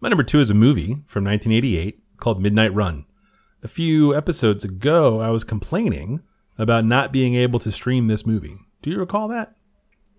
My 0.00 0.08
number 0.08 0.24
two 0.24 0.40
is 0.40 0.50
a 0.50 0.54
movie 0.54 0.96
from 1.06 1.24
1988 1.24 2.02
called 2.16 2.42
Midnight 2.42 2.74
Run. 2.74 3.04
A 3.62 3.68
few 3.68 4.16
episodes 4.16 4.64
ago, 4.64 5.20
I 5.20 5.28
was 5.28 5.44
complaining 5.44 6.20
about 6.58 6.84
not 6.84 7.12
being 7.12 7.36
able 7.36 7.60
to 7.60 7.70
stream 7.70 8.08
this 8.08 8.26
movie. 8.26 8.56
Do 8.82 8.90
you 8.90 8.98
recall 8.98 9.28
that? 9.28 9.54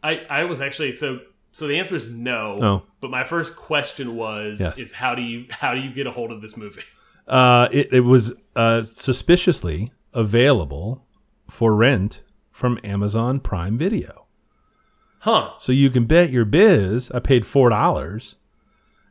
I 0.02 0.22
I 0.30 0.44
was 0.46 0.62
actually 0.62 0.96
so 0.96 1.20
so 1.52 1.68
the 1.68 1.78
answer 1.80 1.96
is 1.96 2.10
no. 2.10 2.60
Oh. 2.64 2.82
But 3.02 3.12
my 3.12 3.24
first 3.24 3.56
question 3.56 4.16
was 4.16 4.60
Yes. 4.60 4.78
is 4.78 4.92
how 4.92 5.16
do 5.16 5.22
you 5.22 5.46
how 5.50 5.74
do 5.74 5.82
you 5.82 5.92
get 5.94 6.08
a 6.08 6.12
hold 6.12 6.32
of 6.32 6.42
this 6.42 6.56
movie? 6.58 6.84
Uh, 7.28 7.70
it, 7.72 7.94
it 7.94 8.00
was 8.02 8.34
uh, 8.56 8.82
suspiciously 8.82 9.92
available 10.12 11.06
for 11.50 11.74
rent 11.76 12.22
from 12.52 12.80
Amazon 12.84 13.40
Prime 13.40 13.78
Video. 13.78 14.26
Huh. 15.20 15.52
So 15.60 15.72
you 15.72 15.92
can 15.92 16.06
bet 16.06 16.32
your 16.32 16.46
biz. 16.46 17.12
I 17.12 17.20
paid 17.20 17.46
four 17.46 17.70
dollars, 17.70 18.36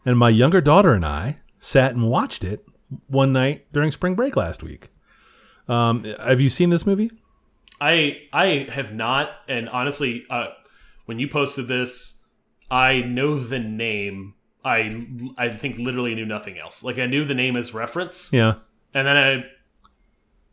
and 0.05 0.19
my 0.19 0.29
younger 0.29 0.61
daughter 0.61 0.93
and 0.93 1.07
I 1.07 1.39
sat 1.61 1.93
and 1.95 2.11
watched 2.11 2.43
it 2.45 2.67
one 3.07 3.33
night 3.33 3.65
during 3.73 3.91
spring 3.93 4.17
break 4.17 4.35
last 4.37 4.63
week. 4.63 4.89
Um, 5.69 6.03
have 6.05 6.41
you 6.41 6.51
seen 6.51 6.71
this 6.71 6.85
movie? 6.85 7.13
I 7.81 8.23
I 8.33 8.69
have 8.71 8.93
not, 8.93 9.31
and 9.49 9.69
honestly, 9.69 10.27
uh, 10.29 10.49
when 11.07 11.19
you 11.21 11.29
posted 11.29 11.69
this, 11.69 12.20
I 12.71 13.01
know 13.03 13.39
the 13.39 13.59
name. 13.59 14.35
I 14.65 15.07
I 15.39 15.49
think 15.51 15.79
literally 15.79 16.15
knew 16.15 16.27
nothing 16.27 16.59
else. 16.59 16.85
Like 16.85 16.99
I 16.99 17.07
knew 17.07 17.25
the 17.25 17.35
name 17.35 17.57
as 17.57 17.73
reference, 17.75 18.31
Yeah. 18.33 18.55
and 18.95 19.07
then 19.07 19.17
I 19.17 19.45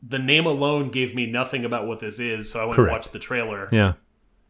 the 0.01 0.19
name 0.19 0.45
alone 0.45 0.89
gave 0.89 1.13
me 1.15 1.25
nothing 1.25 1.65
about 1.65 1.88
what 1.88 1.99
this 1.99 2.19
is. 2.19 2.51
So 2.51 2.60
I 2.62 2.65
went 2.65 2.75
Correct. 2.77 2.89
and 2.89 2.97
watched 2.97 3.12
the 3.13 3.19
trailer, 3.19 3.67
Yeah. 3.71 3.93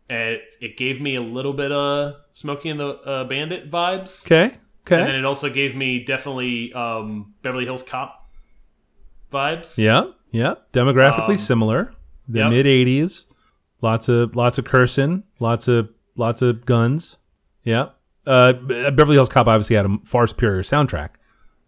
and 0.09 0.33
it, 0.35 0.41
it 0.61 0.77
gave 0.77 1.01
me 1.01 1.15
a 1.15 1.21
little 1.21 1.53
bit 1.53 1.71
of 1.71 2.15
Smokey 2.33 2.69
and 2.69 2.79
the 2.79 2.87
uh, 2.99 3.23
Bandit 3.23 3.71
vibes. 3.71 4.25
Okay. 4.25 4.55
Okay. 4.85 4.99
And 4.99 5.07
then 5.09 5.15
it 5.15 5.25
also 5.25 5.49
gave 5.49 5.75
me 5.75 6.03
definitely 6.03 6.71
um, 6.73 7.33
Beverly 7.41 7.65
Hills 7.65 7.83
Cop 7.83 8.29
vibes. 9.31 9.77
Yeah, 9.77 10.11
yeah. 10.31 10.55
Demographically 10.73 11.31
Um, 11.31 11.37
similar. 11.37 11.93
The 12.29 12.39
yep. 12.39 12.49
mid 12.51 12.65
'80s. 12.65 13.23
Lots 13.81 14.07
of 14.09 14.35
lots 14.35 14.57
of 14.57 14.65
cursing. 14.65 15.23
Lots 15.39 15.67
of 15.67 15.89
lots 16.15 16.41
of 16.41 16.65
guns. 16.65 17.17
Yeah. 17.67 17.89
Uh, 18.25 18.53
Beverly 18.53 19.15
Hills 19.15 19.29
Cop 19.29 19.47
obviously 19.47 19.75
had 19.75 19.85
a 19.85 19.97
far 20.05 20.25
superior 20.27 20.63
soundtrack. 20.63 21.09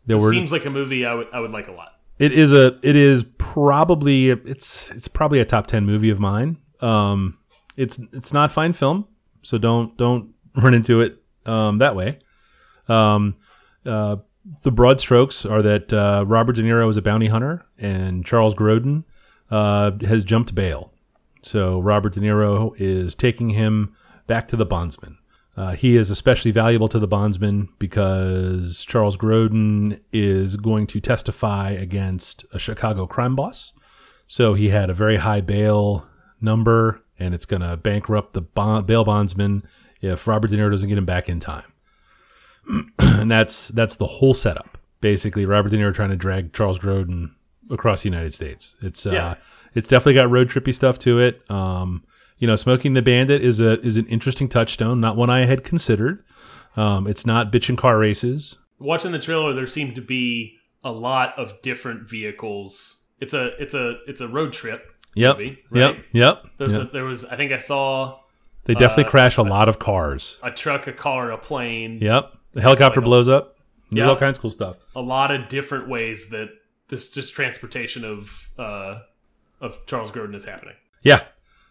There 0.06 0.18
It 0.18 0.22
were. 0.22 0.32
seems 0.32 0.52
like 0.52 0.66
a 0.66 0.70
movie 0.70 1.06
I 1.06 1.14
would 1.14 1.28
I 1.34 1.40
would 1.40 1.52
like 1.52 1.68
a 1.68 1.72
lot. 1.72 2.00
it 2.18 2.32
is 2.32 2.52
a. 2.52 2.78
It 2.84 2.96
is 2.96 3.24
probably. 3.38 4.30
It's 4.30 4.90
it's 4.92 5.08
probably 5.08 5.40
a 5.40 5.46
top 5.46 5.68
ten 5.68 5.86
movie 5.86 6.10
of 6.10 6.20
mine. 6.20 6.58
Um, 6.82 7.38
it's 7.78 8.00
it's 8.14 8.34
not 8.34 8.52
fine 8.52 8.74
film, 8.74 9.06
so 9.42 9.58
don't 9.58 9.96
don't 9.98 10.30
run 10.56 10.74
into 10.74 11.02
it 11.02 11.22
um, 11.46 11.78
that 11.80 11.96
way. 11.96 12.20
Um, 12.88 13.36
uh, 13.86 14.18
the 14.64 14.72
broad 14.72 15.00
strokes 15.00 15.46
are 15.46 15.62
that 15.62 15.94
uh, 15.94 16.24
Robert 16.28 16.56
De 16.56 16.64
Niro 16.64 16.90
is 16.90 16.98
a 16.98 17.02
bounty 17.02 17.28
hunter 17.28 17.66
and 17.78 18.26
Charles 18.26 18.56
Grodin 18.56 19.04
uh, 19.52 19.92
has 20.08 20.24
jumped 20.24 20.56
bail. 20.56 20.92
So 21.44 21.80
Robert 21.80 22.14
De 22.14 22.20
Niro 22.20 22.74
is 22.78 23.14
taking 23.16 23.52
him 23.52 23.96
back 24.28 24.48
to 24.50 24.56
the 24.56 24.66
bondsman. 24.66 25.18
Uh, 25.60 25.72
he 25.76 25.98
is 25.98 26.10
especially 26.10 26.52
valuable 26.52 26.88
to 26.88 27.00
the 27.00 27.08
bondsman 27.08 27.68
because 27.80 28.86
Charles 28.88 29.18
Grodin 29.18 30.00
is 30.14 30.56
going 30.56 30.88
to 30.88 31.02
testify 31.02 31.72
against 31.72 32.46
a 32.54 32.60
Chicago 32.60 33.06
crime 33.06 33.36
boss. 33.36 33.74
So 34.26 34.54
he 34.54 34.70
had 34.70 34.90
a 34.90 34.94
very 34.94 35.18
high 35.18 35.42
bail 35.42 36.08
number, 36.40 37.02
and 37.20 37.34
it's 37.34 37.44
going 37.44 37.62
to 37.62 37.76
bankrupt 37.76 38.32
the 38.32 38.40
bond, 38.42 38.88
bail 38.88 39.04
bondsman 39.04 39.68
if 40.00 40.28
Robert 40.28 40.50
De 40.50 40.56
Niro 40.56 40.72
doesn't 40.72 40.88
get 40.88 40.98
him 40.98 41.06
back 41.06 41.28
in 41.28 41.42
time. 41.42 41.66
and 43.00 43.30
that's 43.30 43.68
that's 43.70 43.96
the 43.96 44.08
whole 44.08 44.34
setup. 44.34 44.78
Basically, 45.02 45.46
Robert 45.46 45.70
De 45.72 45.78
Niro 45.78 45.94
trying 45.94 46.12
to 46.12 46.16
drag 46.16 46.54
Charles 46.54 46.80
Grodin 46.80 47.32
across 47.70 48.04
the 48.04 48.08
United 48.10 48.34
States. 48.34 48.78
It's 48.82 49.06
uh, 49.06 49.12
Yeah. 49.12 49.36
it's 49.76 49.90
definitely 49.90 50.14
got 50.14 50.32
road 50.32 50.50
trippy 50.50 50.74
stuff 50.74 51.00
to 51.00 51.20
it. 51.20 51.42
Um, 51.52 52.06
you 52.40 52.48
know, 52.48 52.56
Smokey 52.56 52.88
and 52.88 52.96
the 52.98 53.02
Bandit 53.02 53.44
is 53.44 53.60
a 53.60 53.80
is 53.86 53.96
an 53.98 54.08
interesting 54.08 54.48
touchstone, 54.50 55.00
not 55.00 55.16
one 55.16 55.30
I 55.30 55.46
had 55.46 55.64
considered. 55.64 56.24
Um, 56.76 57.08
it's 57.08 57.26
not 57.26 57.52
bitchin' 57.52 57.78
car 57.78 57.98
races. 57.98 58.58
Watching 58.80 59.12
the 59.12 59.20
trailer, 59.20 59.54
there 59.54 59.68
seemed 59.68 59.96
to 59.96 60.02
be 60.02 60.56
a 60.84 60.92
lot 60.92 61.38
of 61.38 61.62
different 61.62 62.10
vehicles. 62.10 63.04
It's 63.20 63.34
a 63.34 63.48
it's 63.62 63.74
a 63.74 63.98
it's 64.08 64.22
a 64.22 64.28
road 64.28 64.54
trip 64.54 64.86
Yep, 65.16 65.38
movie, 65.38 65.58
yep, 65.74 65.94
right? 65.96 66.06
yep. 66.14 66.44
There's 66.58 66.78
yep. 66.78 66.88
a, 66.88 66.92
there 66.92 67.04
was 67.06 67.26
I 67.26 67.36
think 67.36 67.52
I 67.52 67.58
saw 67.58 68.20
they 68.66 68.74
definitely 68.76 69.06
uh, 69.06 69.10
crash 69.10 69.38
a 69.38 69.42
lot 69.42 69.68
of 69.68 69.80
cars. 69.80 70.38
a 70.44 70.52
truck, 70.52 70.88
a 70.88 70.94
car, 70.94 71.32
a 71.32 71.38
plane, 71.38 72.00
Yep, 72.02 72.32
the 72.54 72.62
helicopter 72.62 73.00
Like 73.02 73.06
a- 73.06 73.10
blows 73.10 73.28
up. 73.30 73.58
There's 73.92 74.06
Yeah. 74.06 74.10
all 74.10 74.16
kinds 74.16 74.38
of 74.38 74.42
cool 74.44 74.52
stuff. 74.52 74.78
a 74.96 75.02
lot 75.02 75.32
of 75.32 75.48
different 75.50 75.90
ways 75.90 76.30
that 76.30 76.50
this 76.88 77.12
just 77.12 77.34
transportation 77.34 78.06
of 78.06 78.50
uh 78.58 79.00
of 79.60 79.86
Charles 79.88 80.12
Grodin 80.12 80.36
is 80.36 80.46
happening. 80.46 80.76
Yeah. 81.04 81.22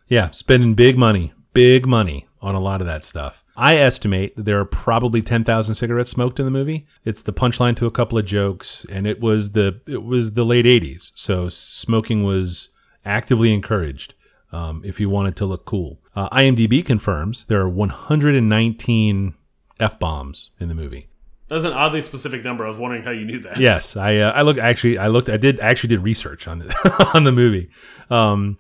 Yeah. 0.09 0.31
Spending 0.31 0.75
big 0.75 0.97
money, 0.99 1.33
big 1.53 1.87
money 1.87 2.27
on 2.41 2.55
a 2.55 2.61
lot 2.61 2.81
of 2.81 2.87
that 2.87 3.05
stuff. 3.05 3.45
I 3.57 3.77
estimate 3.77 4.37
that 4.37 4.45
there 4.45 4.61
are 4.61 4.65
probably 4.65 5.21
10,000 5.21 5.75
cigarettes 5.75 6.11
smoked 6.11 6.39
in 6.39 6.45
the 6.45 6.51
movie. 6.51 6.87
It's 7.05 7.23
the 7.23 7.33
punchline 7.33 7.77
to 7.77 7.87
a 7.87 7.91
couple 7.91 8.17
of 8.17 8.25
jokes 8.25 8.87
and 8.91 9.07
it 9.07 9.21
was 9.21 9.53
the 9.53 9.81
it 9.87 10.05
was 10.05 10.33
the 10.33 10.45
late 10.45 10.65
80s. 10.65 11.11
So 11.15 11.49
smoking 11.49 12.23
was 12.23 12.69
actively 13.05 13.53
encouraged 13.53 14.15
um, 14.53 14.83
if 14.85 15.01
you 15.01 15.11
wanted 15.11 15.35
to 15.37 15.47
look 15.47 15.65
cool. 15.65 16.01
Uh, 16.15 16.29
IMDb 16.31 16.85
confirms 16.85 17.47
there 17.47 17.61
are 17.61 17.69
119 17.69 19.35
F-bombs 19.81 20.51
in 20.61 20.69
the 20.69 20.75
movie. 20.75 21.09
That's 21.49 21.65
an 21.65 21.73
oddly 21.73 22.03
specific 22.03 22.45
number. 22.45 22.65
I 22.65 22.69
was 22.69 22.79
wondering 22.79 23.03
how 23.03 23.11
you 23.11 23.25
knew 23.25 23.41
that. 23.41 23.59
Yes, 23.59 23.97
I 23.97 24.19
uh, 24.19 24.33
I 24.33 24.43
looked 24.43 24.61
actually 24.61 24.99
I 24.99 25.09
looked 25.09 25.31
I 25.31 25.39
did 25.39 25.59
actually 25.61 25.89
did 25.89 26.01
research 26.01 26.47
on 26.47 26.59
the 26.59 27.11
on 27.15 27.25
the 27.25 27.33
movie. 27.33 27.71
Um, 28.11 28.59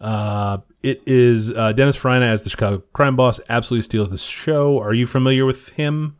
uh, 0.00 0.58
it 0.82 1.02
is 1.06 1.50
uh, 1.50 1.72
Dennis 1.72 1.96
Farina 1.96 2.26
as 2.26 2.42
the 2.42 2.50
Chicago 2.50 2.82
crime 2.92 3.16
boss 3.16 3.40
absolutely 3.48 3.82
steals 3.84 4.10
the 4.10 4.18
show. 4.18 4.78
Are 4.80 4.94
you 4.94 5.06
familiar 5.06 5.44
with 5.44 5.70
him? 5.70 6.16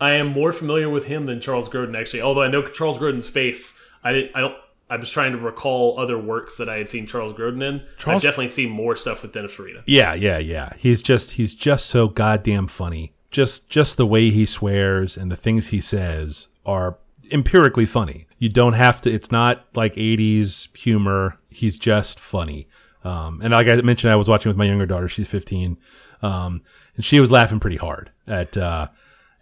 I 0.00 0.12
am 0.14 0.26
more 0.28 0.50
familiar 0.52 0.90
with 0.90 1.04
him 1.06 1.26
than 1.26 1.40
Charles 1.40 1.68
Grodin 1.68 1.98
actually. 1.98 2.22
Although 2.22 2.42
I 2.42 2.48
know 2.48 2.62
Charles 2.66 2.98
Grodin's 2.98 3.28
face, 3.28 3.84
I 4.02 4.12
didn't. 4.12 4.36
I 4.36 4.40
don't. 4.40 4.56
I 4.90 4.96
was 4.96 5.08
trying 5.08 5.32
to 5.32 5.38
recall 5.38 5.98
other 5.98 6.18
works 6.18 6.56
that 6.58 6.68
I 6.68 6.76
had 6.76 6.90
seen 6.90 7.06
Charles 7.06 7.32
Grodin 7.32 7.62
in. 7.62 7.82
Charles- 7.96 8.16
I've 8.16 8.22
definitely 8.22 8.48
seen 8.48 8.68
more 8.70 8.94
stuff 8.96 9.22
with 9.22 9.32
Dennis 9.32 9.52
Farina. 9.52 9.82
Yeah, 9.86 10.12
yeah, 10.12 10.38
yeah. 10.38 10.72
He's 10.76 11.00
just 11.02 11.32
he's 11.32 11.54
just 11.54 11.86
so 11.86 12.08
goddamn 12.08 12.66
funny. 12.66 13.14
Just 13.30 13.70
just 13.70 13.96
the 13.96 14.04
way 14.06 14.30
he 14.30 14.44
swears 14.44 15.16
and 15.16 15.30
the 15.30 15.36
things 15.36 15.68
he 15.68 15.80
says 15.80 16.48
are 16.66 16.98
empirically 17.30 17.86
funny. 17.86 18.26
You 18.38 18.48
don't 18.48 18.74
have 18.74 19.00
to. 19.02 19.10
It's 19.10 19.30
not 19.30 19.66
like 19.74 19.94
'80s 19.94 20.76
humor. 20.76 21.38
He's 21.48 21.78
just 21.78 22.18
funny. 22.18 22.66
Um, 23.04 23.40
and 23.42 23.52
like 23.52 23.68
I 23.68 23.76
mentioned, 23.76 24.12
I 24.12 24.16
was 24.16 24.28
watching 24.28 24.50
with 24.50 24.56
my 24.56 24.64
younger 24.64 24.86
daughter. 24.86 25.08
She's 25.08 25.28
15, 25.28 25.76
um, 26.22 26.62
and 26.96 27.04
she 27.04 27.20
was 27.20 27.30
laughing 27.30 27.60
pretty 27.60 27.76
hard 27.76 28.10
at 28.26 28.56
uh, 28.56 28.88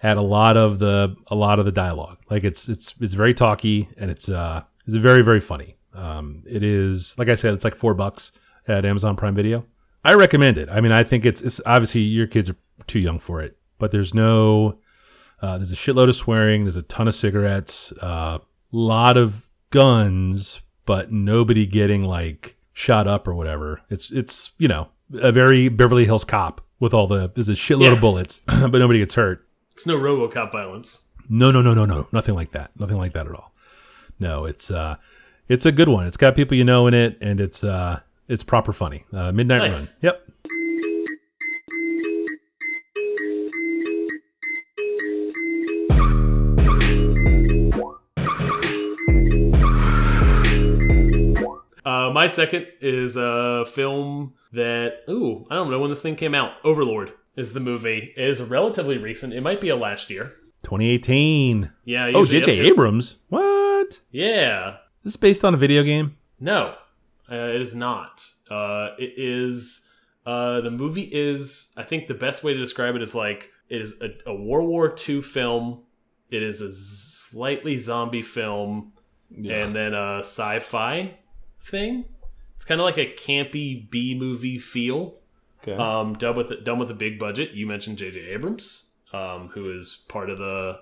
at 0.03 0.17
a 0.17 0.23
lot 0.23 0.57
of 0.57 0.79
the 0.79 1.15
a 1.31 1.35
lot 1.35 1.59
of 1.59 1.65
the 1.65 1.73
dialogue. 1.73 2.19
Like 2.31 2.45
it's 2.45 2.69
it's 2.69 2.95
it's 3.01 3.13
very 3.13 3.35
talky 3.35 3.89
and 3.97 4.11
it's 4.11 4.29
uh 4.29 4.63
it's 4.87 4.97
very 4.97 5.23
very 5.23 5.41
funny. 5.41 5.77
Um, 5.95 6.43
it 6.47 6.63
is 6.63 7.15
like 7.19 7.29
I 7.29 7.35
said, 7.35 7.55
it's 7.55 7.65
like 7.65 7.75
four 7.75 7.95
bucks 7.95 8.33
at 8.67 8.85
Amazon 8.85 9.17
Prime 9.17 9.35
Video. 9.35 9.65
I 10.05 10.15
recommend 10.15 10.57
it. 10.57 10.69
I 10.71 10.81
mean, 10.81 10.93
I 10.93 11.05
think 11.05 11.27
it's 11.27 11.43
it's 11.43 11.61
obviously 11.67 12.03
your 12.03 12.27
kids 12.27 12.49
are 12.49 12.57
too 12.87 13.01
young 13.01 13.19
for 13.19 13.43
it, 13.43 13.57
but 13.79 13.91
there's 13.91 14.15
no 14.15 14.79
uh, 15.43 15.59
there's 15.59 15.73
a 15.73 15.77
shitload 15.77 16.09
of 16.09 16.17
swearing. 16.17 16.65
There's 16.65 16.77
a 16.77 16.83
ton 16.83 17.09
of 17.09 17.15
cigarettes, 17.15 17.93
a 18.01 18.05
uh, 18.05 18.39
lot 18.73 19.17
of 19.17 19.47
guns, 19.71 20.61
but 20.87 21.13
nobody 21.13 21.67
getting 21.67 22.05
like 22.05 22.57
shot 22.81 23.07
up 23.07 23.29
or 23.29 23.35
whatever. 23.35 23.83
It's 23.91 24.11
it's 24.11 24.53
you 24.59 24.67
know 24.69 24.89
a 25.21 25.31
very 25.31 25.69
Beverly 25.69 26.07
Hills 26.07 26.25
Cop 26.25 26.61
with 26.81 26.95
all 26.95 27.07
the 27.07 27.31
there's 27.35 27.49
a 27.51 27.53
shitload 27.53 27.87
Yeah. 27.87 27.93
of 27.93 28.01
bullets, 28.01 28.41
but 28.47 28.73
nobody 28.79 28.99
gets 29.01 29.15
hurt. 29.15 29.47
It's 29.73 29.87
no 29.87 29.99
RoboCop 29.99 30.51
violence. 30.51 31.07
No, 31.29 31.51
no, 31.53 31.63
no, 31.63 31.75
no, 31.75 31.85
no, 31.85 32.07
nothing 32.13 32.35
like 32.35 32.53
that. 32.53 32.71
Nothing 32.79 32.97
like 32.97 33.13
that 33.13 33.27
at 33.27 33.35
all. 33.35 33.53
No, 34.19 34.47
it's 34.47 34.71
uh, 34.71 34.97
it's 35.49 35.67
a 35.67 35.73
good 35.73 35.89
one. 35.89 36.07
It's 36.07 36.17
got 36.17 36.35
people 36.35 36.57
you 36.57 36.65
know 36.65 36.87
in 36.87 36.95
it, 36.95 37.19
and 37.21 37.39
it's 37.41 37.63
uh, 37.63 38.01
it's 38.29 38.43
proper 38.43 38.73
funny. 38.73 39.05
Uh, 39.13 39.31
Midnight 39.33 39.59
Nice. 39.59 39.89
Run. 40.03 40.15
Yep. 40.15 40.27
Uh, 52.11 52.13
my 52.13 52.27
second 52.27 52.67
is 52.81 53.17
a 53.17 53.65
film 53.67 54.35
that 54.53 55.05
ooh, 55.09 55.47
I 55.49 55.55
don't 55.55 55.71
know 55.71 55.79
when 55.79 55.91
this 55.91 56.03
thing 56.03 56.17
came 56.17 56.35
out. 56.35 56.55
Overlord 56.65 57.13
is 57.37 57.53
the 57.53 57.61
movie. 57.61 58.13
It 58.17 58.29
is 58.29 58.43
relatively 58.43 58.99
recent. 58.99 59.33
It 59.33 59.43
might 59.43 59.61
be 59.61 59.69
a 59.69 59.77
last 59.77 60.11
year. 60.11 60.33
2018. 60.65 61.71
Yeah. 61.85 62.11
Oh, 62.15 62.25
J.J. 62.25 62.57
yep, 62.57 62.73
Abrams. 62.73 63.17
What? 63.29 64.01
Yeah. 64.11 64.71
Is 64.71 64.75
This 65.05 65.13
is 65.13 65.17
based 65.17 65.45
on 65.45 65.55
a 65.55 65.57
video 65.57 65.85
game. 65.85 66.17
No, 66.41 66.75
uh, 67.31 67.35
it 67.35 67.61
is 67.61 67.75
not. 67.75 68.27
Uh, 68.51 68.89
it 68.99 69.15
is. 69.17 69.89
Uh, 70.27 70.61
the 70.63 70.71
movie 70.71 71.09
is. 71.13 71.73
I 71.77 71.85
think 71.85 72.09
the 72.09 72.15
best 72.15 72.43
way 72.43 72.53
to 72.53 72.59
describe 72.59 72.97
it 72.97 73.03
is 73.03 73.15
like 73.15 73.51
it 73.69 73.81
is 73.81 74.01
a, 74.03 74.31
a 74.31 74.35
World 74.35 74.69
War 74.69 74.95
II 75.09 75.23
film. 75.23 75.83
It 76.31 76.43
is 76.43 76.61
a 76.61 76.73
slightly 76.73 77.79
zombie 77.79 78.23
film, 78.23 78.93
and 79.33 79.73
then 79.73 79.95
a 79.95 80.21
sci-fi 80.21 81.17
thing. 81.61 82.07
It's 82.57 82.65
kind 82.65 82.81
of 82.81 82.85
like 82.85 82.99
a 82.99 83.13
campy 83.13 83.89
B 83.91 84.15
movie 84.15 84.59
feel. 84.59 85.15
Okay. 85.63 85.75
Um, 85.75 86.15
done 86.15 86.37
with 86.37 86.65
done 86.65 86.79
with 86.79 86.91
a 86.91 86.95
big 86.95 87.19
budget. 87.19 87.53
You 87.53 87.67
mentioned 87.67 87.99
J.J. 87.99 88.21
Abrams, 88.21 88.85
um, 89.13 89.49
who 89.49 89.75
is 89.75 90.05
part 90.09 90.31
of 90.31 90.39
the 90.39 90.81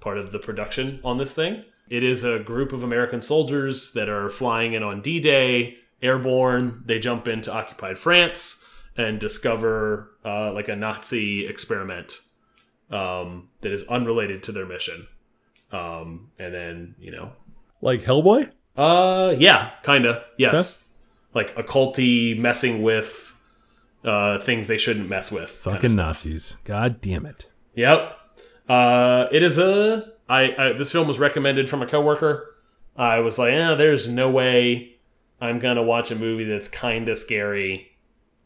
part 0.00 0.18
of 0.18 0.32
the 0.32 0.38
production 0.38 1.00
on 1.04 1.18
this 1.18 1.34
thing. 1.34 1.64
It 1.88 2.02
is 2.02 2.24
a 2.24 2.38
group 2.38 2.72
of 2.72 2.82
American 2.82 3.20
soldiers 3.20 3.92
that 3.92 4.08
are 4.08 4.30
flying 4.30 4.72
in 4.72 4.82
on 4.82 5.02
D-Day, 5.02 5.76
airborne. 6.02 6.82
They 6.86 6.98
jump 6.98 7.28
into 7.28 7.52
occupied 7.52 7.98
France 7.98 8.66
and 8.96 9.20
discover 9.20 10.10
uh, 10.24 10.52
like 10.52 10.68
a 10.68 10.76
Nazi 10.76 11.46
experiment 11.46 12.20
um, 12.90 13.48
that 13.60 13.72
is 13.72 13.82
unrelated 13.84 14.42
to 14.44 14.52
their 14.52 14.64
mission. 14.64 15.06
Um, 15.72 16.30
and 16.38 16.54
then 16.54 16.94
you 16.98 17.10
know, 17.10 17.32
Like 17.82 18.02
Hellboy? 18.02 18.50
Uh, 18.76 19.34
yeah, 19.36 19.70
kind 19.82 20.06
of, 20.06 20.22
yes, 20.38 20.88
like 21.34 21.54
occulty 21.56 22.38
messing 22.38 22.82
with 22.82 23.36
uh 24.04 24.38
things 24.38 24.66
they 24.66 24.78
shouldn't 24.78 25.08
mess 25.08 25.32
with. 25.32 25.50
Fucking. 25.50 25.94
Nazis. 25.96 26.56
God 26.64 27.00
damn 27.00 27.26
it. 27.26 27.46
Yep. 27.74 28.16
Uh, 28.68 29.26
it 29.30 29.42
is 29.42 29.58
a. 29.58 30.12
I, 30.28 30.54
I 30.56 30.72
this 30.72 30.92
film 30.92 31.08
was 31.08 31.18
recommended 31.18 31.68
from 31.68 31.82
a 31.82 31.86
coworker. 31.86 32.54
I 32.96 33.18
was 33.20 33.38
like, 33.38 33.52
eh, 33.52 33.74
there's 33.74 34.08
no 34.08 34.30
way 34.30 34.96
I'm 35.40 35.58
gonna 35.58 35.82
watch 35.82 36.10
a 36.10 36.16
movie 36.16 36.44
that's 36.44 36.68
kind 36.68 37.08
of 37.08 37.18
scary 37.18 37.90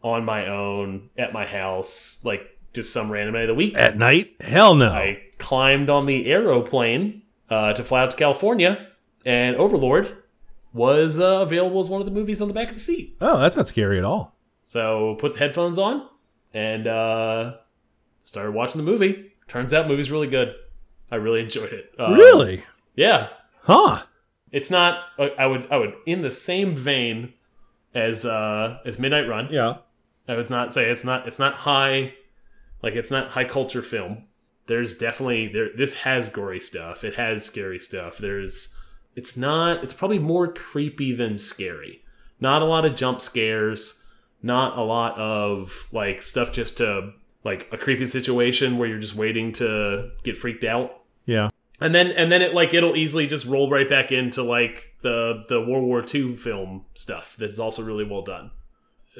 on 0.03 0.25
my 0.25 0.47
own 0.47 1.11
at 1.17 1.33
my 1.33 1.45
house, 1.45 2.21
like 2.25 2.59
just 2.73 2.93
some 2.93 3.11
random 3.11 3.35
night 3.35 3.43
of 3.43 3.49
the 3.49 3.55
week. 3.55 3.77
At 3.77 3.97
night? 3.97 4.35
Hell 4.41 4.75
no. 4.75 4.91
I 4.91 5.23
climbed 5.39 5.91
on 5.91 6.07
the 6.07 6.27
aeroplane 6.31 7.23
uh, 7.51 7.73
to 7.73 7.83
fly 7.85 8.03
out 8.03 8.11
to 8.11 8.17
California, 8.17 8.89
and 9.25 9.57
Overlord 9.57 10.17
was 10.73 11.19
uh, 11.19 11.41
available 11.41 11.81
as 11.81 11.89
one 11.89 12.01
of 12.01 12.07
the 12.07 12.13
movies 12.13 12.41
on 12.43 12.49
the 12.49 12.55
back 12.55 12.69
of 12.69 12.75
the 12.75 12.81
seat. 12.81 13.17
oh, 13.21 13.39
that's 13.41 13.57
not 13.57 13.69
scary 13.69 13.99
at 13.99 14.05
all. 14.05 14.35
So 14.65 15.17
put 15.19 15.35
the 15.35 15.39
headphones 15.41 15.79
on 15.79 16.07
and 16.53 16.87
uh, 16.87 17.57
started 18.23 18.53
watching 18.53 18.77
the 18.79 18.91
movie. 18.91 19.33
Turns 19.49 19.73
out, 19.73 19.89
movie's 19.89 20.11
really 20.11 20.27
good. 20.27 20.55
I 21.11 21.17
really 21.17 21.41
enjoyed 21.41 21.73
it. 21.73 21.95
Um, 21.99 22.13
really? 22.15 22.65
Yeah. 22.95 23.29
Huh. 23.63 24.03
It's 24.53 24.71
not. 24.71 25.05
uh, 25.19 25.29
I 25.39 25.47
would. 25.47 25.71
I 25.71 25.79
would 25.79 25.95
in 26.05 26.21
the 26.23 26.31
same 26.31 26.73
vein 26.73 27.33
as 27.95 28.27
uh, 28.27 28.79
as 28.85 28.99
Midnight 28.99 29.29
Run. 29.29 29.49
Yeah. 29.51 29.77
I 30.27 30.37
would 30.37 30.51
not 30.51 30.75
say 30.75 30.91
it's 30.91 31.05
not. 31.05 31.27
It's 31.27 31.39
not 31.39 31.55
high. 31.55 32.15
Like 32.83 32.95
it's 32.95 33.11
not 33.11 33.31
high 33.31 33.45
culture 33.45 33.83
film. 33.83 34.25
There's 34.67 34.95
definitely 34.95 35.49
there. 35.49 35.71
This 35.75 35.95
has 35.95 36.29
gory 36.29 36.61
stuff. 36.61 37.05
It 37.05 37.15
has 37.15 37.45
scary 37.45 37.79
stuff. 37.79 38.19
There's. 38.19 38.75
It's 39.19 39.37
not. 39.37 39.83
It's 39.83 39.93
probably 39.93 40.21
more 40.21 40.47
creepy 40.53 41.13
than 41.13 41.37
scary. 41.39 42.03
Not 42.41 42.63
a 42.63 42.67
lot 42.67 42.85
of 42.85 42.95
jump 42.95 43.21
scares. 43.21 44.05
Not 44.43 44.79
a 44.79 44.83
lot 44.83 45.19
of 45.19 45.89
like 45.91 46.23
stuff 46.23 46.53
just 46.53 46.79
to 46.79 47.13
like 47.43 47.69
a 47.73 47.77
creepy 47.77 48.07
situation 48.07 48.79
where 48.79 48.89
you're 48.89 49.01
just 49.01 49.17
waiting 49.17 49.51
to 49.55 50.11
get 50.23 50.37
freaked 50.37 50.65
out 50.65 51.03
Yeah. 51.27 51.51
and 51.81 51.93
then 51.95 52.13
and 52.13 52.31
then 52.31 52.43
it 52.43 52.55
like 52.55 52.75
it'll 52.75 52.97
easily 52.97 53.27
just 53.27 53.45
roll 53.47 53.69
right 53.71 53.89
back 53.89 54.13
into 54.13 54.43
like 54.45 54.95
the 55.03 55.45
the 55.49 55.61
World 55.61 55.85
War 55.85 56.05
II 56.15 56.35
film 56.37 56.85
stuff 56.95 57.35
that's 57.39 57.59
also 57.59 57.83
really 57.83 58.05
well 58.05 58.23
done. 58.23 58.53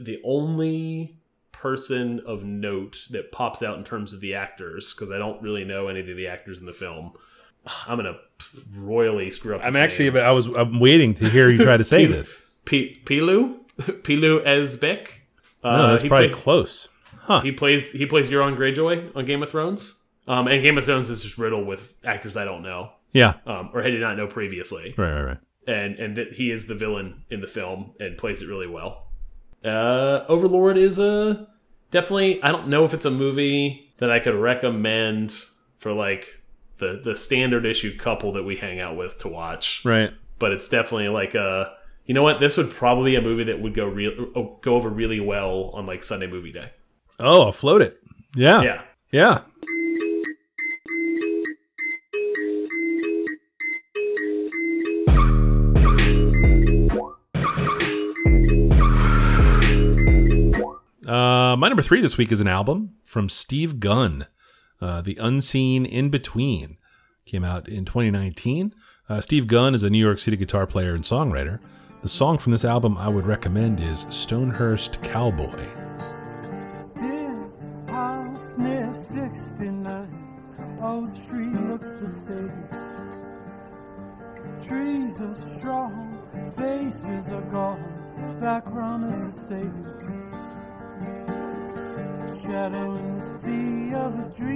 The 0.01 0.21
only 0.25 1.19
person 1.51 2.21
of 2.25 2.45
note 2.45 2.99
that 3.11 3.33
pops 3.33 3.63
out 3.65 3.79
in 3.79 3.83
terms 3.85 4.13
of 4.13 4.21
the 4.21 4.35
actors 4.35 4.95
because 4.95 5.11
I 5.11 5.19
don't 5.19 5.43
really 5.43 5.65
know 5.65 5.89
any 5.89 6.01
of 6.01 6.07
the 6.07 6.29
actors 6.29 6.61
in 6.61 6.67
the 6.67 6.73
film. 6.73 7.13
I'm 7.87 7.99
gonna 7.99 8.19
royally 8.75 9.31
screw 9.31 9.55
up. 9.57 9.63
I'm 9.65 9.77
actually, 9.77 10.11
name. 10.11 10.23
I 10.23 10.31
was, 10.31 10.47
I'm 10.47 10.81
waiting 10.81 11.15
to 11.15 11.29
hear 11.29 11.51
you 11.51 11.63
try 11.63 11.77
to 11.77 11.85
say 11.85 12.07
this. 12.07 12.35
P- 12.65 12.97
Pilu 13.05 13.57
Pilou 13.79 14.45
Asbæk. 14.45 15.09
Uh, 15.65 15.77
No, 15.77 15.91
that's 15.91 16.03
he 16.03 16.09
probably 16.09 16.29
plays- 16.29 16.41
close. 16.43 16.89
Huh. 17.21 17.41
he 17.41 17.53
plays 17.53 17.93
he 17.93 18.07
plays 18.07 18.31
Euron 18.31 18.57
Greyjoy 18.57 19.15
on 19.15 19.25
Game 19.27 19.43
of 19.43 19.51
Thrones. 19.51 20.03
Um, 20.27 20.47
and 20.47 20.63
Game 20.63 20.79
of 20.79 20.85
Thrones 20.87 21.11
is 21.11 21.23
just 21.23 21.37
riddled 21.39 21.67
with 21.67 21.95
actors 22.05 22.37
I 22.37 22.45
don't 22.47 22.63
know 22.63 22.91
Yeah. 23.13 23.35
um, 23.47 23.71
or 23.75 23.83
I 23.83 23.91
did 23.91 24.01
not 24.01 24.17
know 24.17 24.27
previously. 24.27 24.95
Right, 24.97 25.13
right, 25.13 25.23
right. 25.23 25.39
and 25.67 25.99
and 25.99 26.17
that 26.17 26.33
he 26.35 26.51
is 26.51 26.67
the 26.67 26.75
villain 26.75 27.25
in 27.31 27.41
the 27.43 27.47
film 27.47 27.93
and 28.01 28.17
plays 28.17 28.41
it 28.43 28.49
really 28.49 28.67
well. 28.67 29.09
Uh, 29.65 30.25
Overlord 30.29 30.77
is 30.79 30.99
a 30.99 31.49
definitely. 31.91 32.43
I 32.43 32.51
don't 32.53 32.69
know 32.69 32.85
if 32.85 32.95
it's 32.95 33.05
a 33.05 33.11
movie 33.11 33.93
that 33.99 34.11
I 34.11 34.21
could 34.21 34.35
recommend 34.35 35.45
for 35.79 35.93
like 35.93 36.38
the 36.79 37.01
the 37.03 37.15
standard 37.17 37.65
issue 37.67 37.97
couple 37.97 38.33
that 38.33 38.43
we 38.45 38.57
hang 38.57 38.81
out 38.81 38.97
with 38.97 39.19
to 39.19 39.29
watch, 39.29 39.85
Right. 39.85 40.13
but 40.39 40.53
it's 40.53 40.69
definitely 40.69 41.09
like 41.09 41.35
a. 41.35 41.73
You 42.07 42.15
know 42.15 42.23
what? 42.23 42.41
This 42.41 42.57
would 42.57 42.71
probably 42.71 43.11
be 43.13 43.17
a 43.17 43.21
movie 43.21 43.45
that 43.45 43.61
would 43.61 43.75
go 43.75 43.87
real 43.87 44.59
go 44.63 44.75
over 44.75 44.89
really 44.89 45.21
well 45.21 45.71
on 45.75 45.85
like 45.85 46.03
Sunday 46.03 46.27
movie 46.27 46.53
day. 46.53 46.71
Oh, 47.21 47.43
I'll 47.43 47.53
float 47.53 47.83
it. 47.83 47.99
Yeah. 48.35 48.63
Yeah. 48.63 48.81
Yeah. 49.11 49.41
Uh, 61.07 61.57
my 61.57 61.69
number 61.69 61.83
three 61.83 62.01
this 62.03 62.19
week 62.19 62.31
is 62.33 62.41
an 62.41 62.49
album 62.49 62.95
from 63.05 63.29
Steve 63.31 63.81
Gunn, 63.81 64.27
uh, 64.81 65.01
The 65.01 65.17
Unseen 65.21 65.85
In 65.85 66.11
Between. 66.11 66.77
Came 67.27 67.45
out 67.45 67.69
in 67.69 67.85
2019. 67.85 68.75
Uh, 69.09 69.21
Steve 69.21 69.47
Gunn 69.47 69.75
is 69.75 69.83
a 69.83 69.91
New 69.91 69.99
York 69.99 70.19
City 70.19 70.37
guitar 70.37 70.67
player 70.67 70.95
and 70.95 71.05
songwriter. 71.05 71.61
The 72.03 72.09
song 72.09 72.39
from 72.39 72.53
this 72.53 72.65
album 72.65 72.97
I 72.97 73.09
would 73.09 73.27
recommend 73.27 73.81
is 73.81 74.07
Stonehurst 74.11 75.03
Cowboy. 75.03 75.67
Dear 76.99 77.51
house 77.89 78.47
near 78.57 78.95
69, 79.13 80.79
Old 80.83 81.13
Street 81.23 81.55
looks 81.69 81.89
the 81.89 82.13
same. 82.25 82.53
Trees 84.67 85.21
are 85.21 85.59
strong, 85.59 86.19
faces 86.57 87.27
are 87.29 87.51
gone, 87.51 88.39
background 88.41 89.29
is 89.29 89.35
the 89.35 89.49
same. 89.49 89.85
The 92.29 92.37
sea 93.43 93.95
of 93.95 94.15
a 94.15 94.33
dream 94.37 94.48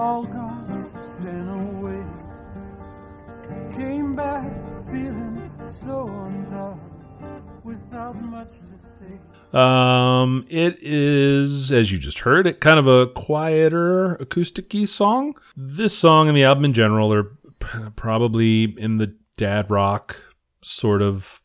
all 0.00 0.24
gone, 0.24 0.90
sent 1.18 1.50
away. 1.50 2.02
Came 3.76 4.16
back 4.16 4.50
feeling 4.86 5.50
so 5.84 6.08
undone, 6.08 6.80
without 7.64 8.18
much 8.22 8.50
to 8.52 8.78
say. 8.78 9.58
Um, 9.58 10.46
it 10.48 10.78
is, 10.80 11.70
as 11.70 11.92
you 11.92 11.98
just 11.98 12.20
heard, 12.20 12.46
it 12.46 12.60
kind 12.60 12.78
of 12.78 12.86
a 12.86 13.08
quieter 13.08 14.14
acoustic-y 14.14 14.86
song. 14.86 15.34
This 15.54 15.96
song 15.96 16.28
and 16.28 16.36
the 16.36 16.44
album 16.44 16.64
in 16.64 16.72
general 16.72 17.12
are 17.12 17.24
p- 17.58 17.90
probably 17.94 18.64
in 18.78 18.96
the 18.96 19.14
dad 19.36 19.70
rock 19.70 20.16
sort 20.62 21.02
of 21.02 21.42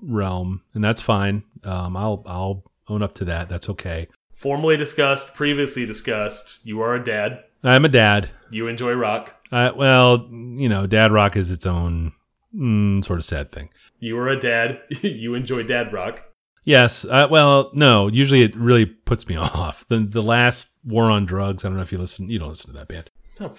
realm, 0.00 0.62
and 0.74 0.84
that's 0.84 1.02
fine. 1.02 1.42
Um, 1.64 1.96
I'll 1.96 2.22
I'll 2.24 2.70
own 2.88 3.02
up 3.02 3.14
to 3.14 3.24
that. 3.24 3.48
That's 3.48 3.68
okay. 3.70 4.06
Formally 4.32 4.76
discussed, 4.76 5.34
previously 5.34 5.86
discussed. 5.86 6.64
You 6.64 6.80
are 6.82 6.94
a 6.94 7.02
dad. 7.02 7.42
I'm 7.66 7.84
a 7.84 7.88
dad. 7.88 8.30
You 8.50 8.68
enjoy 8.68 8.92
rock. 8.92 9.34
Uh, 9.50 9.72
well, 9.74 10.28
you 10.30 10.68
know, 10.68 10.86
dad 10.86 11.12
rock 11.12 11.36
is 11.36 11.50
its 11.50 11.66
own 11.66 12.12
mm, 12.54 13.04
sort 13.04 13.18
of 13.18 13.24
sad 13.24 13.50
thing. 13.50 13.70
You 13.98 14.18
are 14.18 14.28
a 14.28 14.38
dad. 14.38 14.80
you 15.02 15.34
enjoy 15.34 15.64
dad 15.64 15.92
rock. 15.92 16.24
Yes. 16.64 17.04
Uh, 17.04 17.28
well, 17.30 17.70
no. 17.74 18.08
Usually, 18.08 18.42
it 18.42 18.56
really 18.56 18.86
puts 18.86 19.28
me 19.28 19.36
off. 19.36 19.86
The 19.88 19.98
the 19.98 20.22
last 20.22 20.70
War 20.84 21.10
on 21.10 21.26
Drugs. 21.26 21.64
I 21.64 21.68
don't 21.68 21.76
know 21.76 21.82
if 21.82 21.92
you 21.92 21.98
listen. 21.98 22.28
You 22.28 22.38
don't 22.38 22.50
listen 22.50 22.72
to 22.72 22.78
that 22.78 22.88
band. 22.88 23.10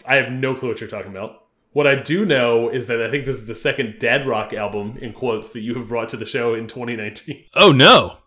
I 0.06 0.16
have 0.16 0.32
no 0.32 0.56
clue 0.56 0.70
what 0.70 0.82
you're 0.82 0.90
talking 0.90 1.12
about. 1.12 1.44
What 1.74 1.86
I 1.86 1.96
do 1.96 2.26
know 2.26 2.70
is 2.70 2.88
that 2.88 3.02
I 3.02 3.12
think 3.12 3.26
this 3.26 3.38
is 3.38 3.46
the 3.46 3.54
second 3.54 4.00
dad 4.00 4.26
rock 4.26 4.52
album 4.54 4.98
in 5.00 5.14
quotes 5.14 5.50
that 5.50 5.60
you 5.60 5.76
have 5.76 5.90
brought 5.90 6.10
to 6.10 6.18
the 6.18 6.26
show 6.26 6.56
in 6.56 6.66
2019. 6.66 7.44
Oh 7.56 7.72
no! 7.72 8.18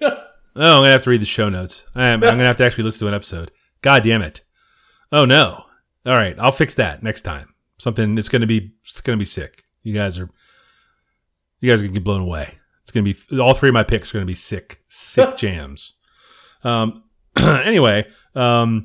oh, 0.00 0.08
I'm 0.54 0.82
gonna 0.82 0.90
have 0.90 1.02
to 1.02 1.10
read 1.10 1.22
the 1.22 1.26
show 1.26 1.48
notes. 1.48 1.84
I'm, 1.94 2.22
I'm 2.22 2.36
gonna 2.36 2.46
have 2.46 2.58
to 2.58 2.64
actually 2.64 2.84
listen 2.84 3.00
to 3.00 3.08
an 3.08 3.14
episode. 3.14 3.50
God 3.80 4.04
damn 4.04 4.22
it! 4.22 4.42
Oh 5.12 5.24
no! 5.24 5.64
All 6.06 6.12
right, 6.14 6.36
I'll 6.38 6.52
fix 6.52 6.74
that 6.76 7.02
next 7.02 7.20
time. 7.20 7.54
Something. 7.78 8.16
It's 8.16 8.28
gonna 8.28 8.46
be. 8.46 8.72
It's 8.84 9.00
gonna 9.00 9.18
be 9.18 9.24
sick. 9.24 9.64
You 9.82 9.94
guys 9.94 10.18
are. 10.18 10.30
You 11.60 11.70
guys 11.70 11.80
are 11.80 11.84
gonna 11.84 11.94
get 11.94 12.04
blown 12.04 12.22
away. 12.22 12.58
It's 12.82 12.90
gonna 12.90 13.04
be. 13.04 13.16
All 13.38 13.54
three 13.54 13.68
of 13.68 13.74
my 13.74 13.84
picks 13.84 14.10
are 14.10 14.18
gonna 14.18 14.26
be 14.26 14.34
sick. 14.34 14.82
Sick 14.88 15.36
jams. 15.36 15.94
Um. 16.64 17.04
anyway. 17.36 18.06
Um. 18.34 18.84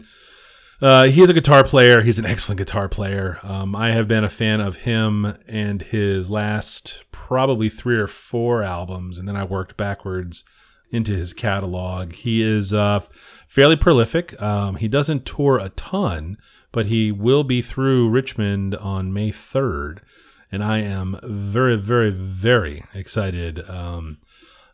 Uh, 0.79 1.05
he 1.05 1.23
is 1.23 1.29
a 1.29 1.33
guitar 1.33 1.63
player. 1.63 2.01
He's 2.01 2.19
an 2.19 2.25
excellent 2.27 2.59
guitar 2.59 2.87
player. 2.87 3.39
Um, 3.41 3.75
I 3.75 3.93
have 3.93 4.07
been 4.07 4.23
a 4.23 4.29
fan 4.29 4.61
of 4.61 4.75
him 4.75 5.25
and 5.47 5.81
his 5.81 6.29
last 6.29 7.03
probably 7.11 7.67
three 7.67 7.97
or 7.97 8.05
four 8.05 8.61
albums, 8.61 9.17
and 9.17 9.27
then 9.27 9.35
I 9.35 9.43
worked 9.43 9.75
backwards 9.75 10.43
into 10.91 11.13
his 11.13 11.33
catalog. 11.33 12.13
He 12.13 12.43
is 12.43 12.73
uh, 12.75 12.99
fairly 13.47 13.75
prolific. 13.75 14.39
Um, 14.41 14.75
he 14.75 14.87
doesn't 14.87 15.25
tour 15.25 15.57
a 15.57 15.69
ton, 15.69 16.37
but 16.71 16.87
he 16.87 17.11
will 17.11 17.43
be 17.43 17.61
through 17.61 18.09
Richmond 18.09 18.75
on 18.75 19.13
May 19.13 19.31
3rd. 19.31 19.99
And 20.51 20.63
I 20.63 20.79
am 20.79 21.19
very, 21.23 21.75
very, 21.75 22.09
very 22.11 22.83
excited 22.93 23.67
um, 23.69 24.17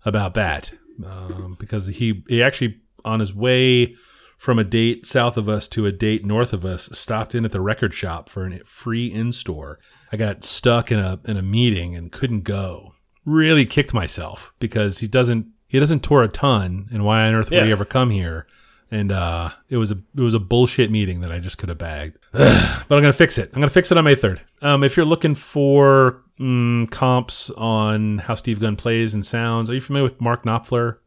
about 0.05 0.33
that 0.36 0.71
um, 1.05 1.55
because 1.59 1.88
he, 1.88 2.23
he 2.27 2.43
actually, 2.43 2.77
on 3.05 3.19
his 3.19 3.33
way 3.33 3.95
from 4.38 4.59
a 4.59 4.63
date 4.63 5.05
south 5.05 5.38
of 5.38 5.47
us 5.47 5.67
to 5.69 5.86
a 5.86 5.91
date 5.91 6.25
north 6.25 6.53
of 6.53 6.65
us, 6.65 6.89
stopped 6.91 7.33
in 7.33 7.45
at 7.45 7.51
the 7.51 7.62
record 7.62 7.93
shop 7.93 8.29
for 8.29 8.45
a 8.45 8.59
free 8.65 9.07
in 9.12 9.31
store. 9.31 9.79
I 10.12 10.17
got 10.17 10.43
stuck 10.43 10.91
in 10.91 10.99
a 10.99 11.19
in 11.25 11.38
a 11.38 11.41
meeting 11.41 11.95
and 11.95 12.12
couldn't 12.12 12.41
go, 12.43 12.93
really 13.25 13.65
kicked 13.65 13.93
myself 13.93 14.51
because 14.59 14.99
he 14.99 15.07
doesn't 15.07 15.47
he 15.67 15.79
doesn't 15.79 16.01
tour 16.01 16.21
a 16.21 16.27
ton, 16.27 16.88
and 16.91 17.03
why 17.03 17.25
on 17.25 17.33
earth 17.33 17.49
would 17.49 17.57
Yeah. 17.59 17.65
he 17.65 17.71
ever 17.71 17.86
come 17.86 18.09
here? 18.12 18.45
And 18.93 19.12
uh, 19.12 19.49
it 19.69 19.77
was 19.77 19.91
a 19.91 19.97
it 20.15 20.21
was 20.21 20.36
a 20.36 20.39
bullshit 20.39 20.91
meeting 20.91 21.21
that 21.21 21.32
I 21.32 21.39
just 21.39 21.58
could 21.58 21.69
have 21.69 21.79
bagged. 21.79 22.19
but 22.32 22.45
I'm 22.91 23.01
gonna 23.01 23.12
fix 23.12 23.39
it. 23.39 23.49
I'm 23.51 23.60
gonna 23.60 23.69
fix 23.71 23.91
it 23.91 23.97
on 23.97 24.03
May 24.03 24.13
third. 24.13 24.39
Um, 24.62 24.84
if 24.84 24.95
you're 24.95 25.06
looking 25.06 25.34
for 25.34 26.21
mm, 26.39 26.91
comps 26.91 27.49
on 27.51 28.19
how 28.19 28.36
Steve 28.36 28.60
Gunn 28.60 28.75
plays 28.75 29.15
and 29.15 29.25
sounds, 29.25 29.71
are 29.71 29.73
you 29.73 29.82
familiar 29.82 30.03
with 30.03 30.21
Mark 30.21 30.43
Knopfler, 30.43 30.97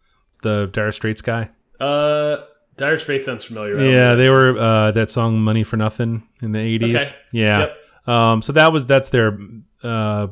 the 0.42 0.68
Dire 0.72 0.90
Straits 0.90 1.22
guy? 1.22 1.48
Uh, 1.78 2.38
Dire 2.76 2.98
Straits 2.98 3.26
sounds 3.26 3.44
familiar. 3.44 3.78
Yeah, 3.78 4.16
they 4.16 4.30
were 4.30 4.58
uh, 4.58 4.90
that 4.90 5.12
song 5.12 5.38
"Money 5.38 5.62
for 5.62 5.76
Nothing" 5.76 6.26
in 6.42 6.50
the 6.50 6.58
'80s. 6.58 6.96
Okay. 6.96 7.10
Yeah. 7.30 7.58
Yep. 7.60 8.12
Um, 8.12 8.42
so 8.42 8.52
that 8.52 8.72
was 8.72 8.84
that's 8.86 9.10
their 9.10 9.38
uh, 9.84 10.26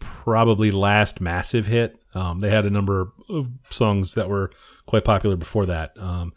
probably 0.00 0.72
last 0.72 1.20
massive 1.20 1.64
hit. 1.64 1.96
Um, 2.14 2.40
they 2.40 2.50
had 2.50 2.66
a 2.66 2.70
number 2.70 3.12
of 3.28 3.46
songs 3.70 4.14
that 4.14 4.28
were 4.28 4.50
quite 4.86 5.04
popular 5.04 5.36
before 5.36 5.66
that. 5.66 5.92
Um, 5.96 6.32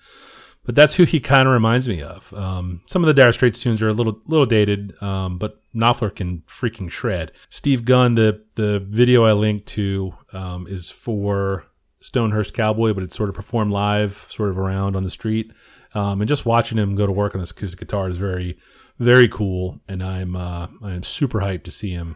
but 0.66 0.76
that's 0.76 0.96
who 0.96 1.04
he 1.06 1.20
kind 1.20 1.48
of 1.48 1.54
reminds 1.54 1.88
me 1.88 2.02
of. 2.02 2.32
Um, 2.34 2.82
some 2.86 3.04
of 3.04 3.08
the 3.08 3.14
Dire 3.14 3.34
Straits 3.34 3.60
tunes 3.60 3.82
are 3.82 3.90
a 3.90 3.94
little 3.94 4.20
little 4.28 4.46
dated, 4.46 5.02
um, 5.02 5.38
but 5.38 5.60
Knopfler 5.74 6.14
can 6.16 6.44
freaking 6.48 6.90
shred. 6.92 7.32
Steve 7.50 7.86
Gunn, 7.86 8.16
the 8.16 8.44
the 8.56 8.80
video 8.80 9.24
I 9.26 9.34
linked 9.34 9.68
to 9.70 10.14
um, 10.34 10.68
is 10.68 10.90
for 10.90 11.66
Stonehurst 12.02 12.54
Cowboy, 12.54 12.94
but 12.94 13.04
it's 13.04 13.16
sort 13.16 13.30
of 13.30 13.36
performed 13.36 13.72
live, 13.72 14.26
sort 14.30 14.50
of 14.50 14.58
around 14.58 14.96
on 14.96 15.04
the 15.04 15.10
street. 15.12 15.52
Um, 15.94 16.22
and 16.22 16.28
just 16.30 16.46
watching 16.46 16.78
him 16.78 16.96
go 16.96 17.06
to 17.06 17.12
work 17.12 17.36
on 17.36 17.42
this 17.42 17.52
acoustic 17.52 17.80
guitar 17.80 18.10
is 18.10 18.16
very, 18.18 18.58
very 19.00 19.28
cool. 19.28 19.80
And 19.90 20.02
I'm 20.02 20.36
uh, 20.36 20.68
I 20.84 20.94
am 20.94 21.04
super 21.04 21.40
hyped 21.40 21.64
to 21.64 21.72
see 21.72 21.92
him 21.92 22.16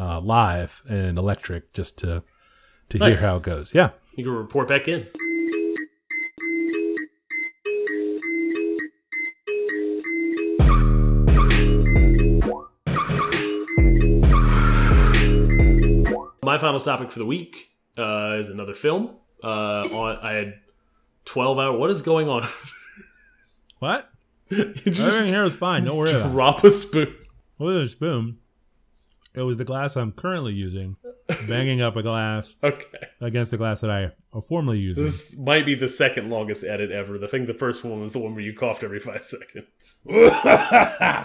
uh, 0.00 0.20
live 0.20 0.80
and 0.88 1.18
electric, 1.18 1.72
just 1.74 1.98
to 1.98 2.22
to 2.88 2.98
Nice. 2.98 3.20
hear 3.20 3.28
how 3.28 3.36
it 3.36 3.42
goes. 3.42 3.74
Yeah. 3.74 3.90
You 4.16 4.24
can 4.24 4.32
report 4.34 4.68
back 4.68 4.88
in. 4.88 5.06
My 16.52 16.58
final 16.58 16.80
topic 16.80 17.10
for 17.10 17.18
the 17.18 17.24
week 17.24 17.70
uh, 17.96 18.36
is 18.38 18.50
another 18.50 18.74
film. 18.74 19.16
Uh, 19.42 19.88
I 20.22 20.32
had 20.32 20.58
twelve 21.24 21.58
hour. 21.58 21.74
What 21.74 21.88
is 21.88 22.02
going 22.02 22.28
on? 22.28 22.46
What? 23.78 24.10
Everything 24.50 25.28
here 25.28 25.44
was 25.44 25.54
fine. 25.54 25.84
Don't 25.84 25.96
worry 25.96 26.12
about 26.12 26.30
drop 26.30 26.62
a 26.62 26.70
spoon. 26.70 27.16
With 27.58 27.76
a 27.78 27.88
spoon. 27.88 28.36
It 29.34 29.40
was 29.40 29.56
the 29.56 29.64
glass 29.64 29.96
I'm 29.96 30.12
currently 30.12 30.52
using, 30.52 30.96
banging 31.48 31.80
up 31.80 31.96
a 31.96 32.02
glass 32.02 32.54
Okay, 32.62 32.98
against 33.22 33.50
the 33.50 33.56
glass 33.56 33.80
that 33.80 33.90
I 33.90 34.12
formerly 34.46 34.78
used. 34.78 34.98
this 34.98 35.34
might 35.38 35.64
be 35.64 35.74
the 35.74 35.88
second 35.88 36.28
longest 36.28 36.64
edit 36.64 36.90
ever. 36.90 37.16
I 37.24 37.28
think 37.28 37.46
the 37.46 37.54
first 37.54 37.82
one 37.82 38.02
was 38.02 38.12
the 38.12 38.18
one 38.18 38.34
where 38.34 38.44
you 38.44 38.52
coughed 38.52 38.84
every 38.84 39.00
five 39.00 39.24
seconds. 39.24 40.00
uh, 40.10 41.24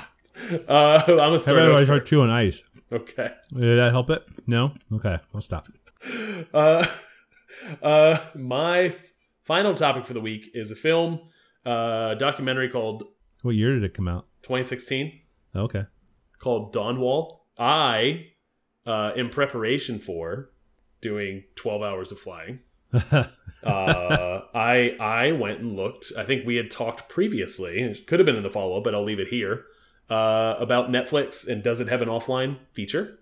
I'm 1.05 1.17
gonna 1.17 1.37
start. 1.37 1.59
about 1.59 1.81
I 1.81 1.83
start 1.83 2.05
chewing 2.05 2.29
ice? 2.29 2.63
Okay. 2.91 3.29
Did 3.53 3.77
that 3.79 3.91
help 3.91 4.09
it? 4.09 4.23
No? 4.45 4.71
Okay, 4.93 5.17
I'll 5.33 5.41
stop. 5.41 5.67
Uh, 6.53 6.85
uh, 7.81 8.17
my 8.35 8.95
final 9.43 9.73
topic 9.73 10.05
for 10.05 10.13
the 10.13 10.21
week 10.21 10.49
is 10.53 10.71
a 10.71 10.75
film, 10.75 11.19
uh, 11.65 12.13
documentary 12.15 12.69
called 12.69 13.03
What 13.41 13.55
year 13.55 13.73
did 13.73 13.83
it 13.83 13.93
come 13.93 14.07
out? 14.07 14.25
2016 14.43 15.19
Okay. 15.55 15.85
called 16.39 16.71
Dawn 16.71 16.99
Wall. 16.99 17.45
I, 17.57 18.27
uh, 18.85 19.11
in 19.15 19.29
preparation 19.29 19.99
for 19.99 20.51
doing 21.01 21.43
12 21.55 21.81
hours 21.81 22.11
of 22.11 22.19
flying, 22.19 22.59
uh, 23.11 23.27
I 23.65 24.95
I 24.99 25.31
went 25.33 25.59
and 25.59 25.75
looked. 25.75 26.13
I 26.17 26.23
think 26.23 26.45
we 26.45 26.55
had 26.55 26.71
talked 26.71 27.09
previously. 27.09 27.81
It 27.81 28.07
could 28.07 28.19
have 28.19 28.25
been 28.25 28.35
in 28.37 28.43
the 28.43 28.49
follow 28.49 28.77
up, 28.77 28.83
but 28.83 28.93
I'll 28.95 29.03
leave 29.03 29.19
it 29.19 29.27
here. 29.27 29.65
Uh, 30.09 30.55
about 30.59 30.89
Netflix 30.89 31.47
and 31.47 31.61
does 31.61 31.81
it 31.81 31.87
have 31.89 32.01
an 32.01 32.07
offline 32.07 32.57
feature? 32.71 33.19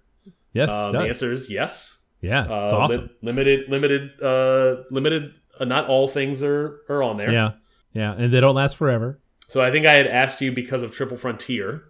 yes, 0.53 0.69
Um, 0.69 0.91
the 0.91 0.99
answer 0.99 1.31
is 1.31 1.49
yes. 1.49 2.05
Yeah, 2.21 2.41
Uh, 2.41 2.63
it's 2.65 2.73
awesome. 2.73 3.01
li- 3.01 3.09
limited, 3.23 3.69
limited, 3.69 4.11
uh, 4.21 4.83
limited. 4.91 5.33
Uh, 5.59 5.65
not 5.65 5.87
all 5.87 6.07
things 6.07 6.43
are 6.43 6.81
are 6.89 7.01
on 7.01 7.17
there. 7.17 7.31
Yeah, 7.31 7.51
yeah, 7.93 8.13
and 8.13 8.31
they 8.33 8.39
don't 8.39 8.55
last 8.55 8.77
forever. 8.77 9.19
So 9.47 9.61
I 9.61 9.71
think 9.71 9.85
I 9.85 9.93
had 9.93 10.07
asked 10.07 10.41
you 10.41 10.51
because 10.51 10.83
of 10.83 10.91
Triple 10.91 11.17
Frontier. 11.17 11.83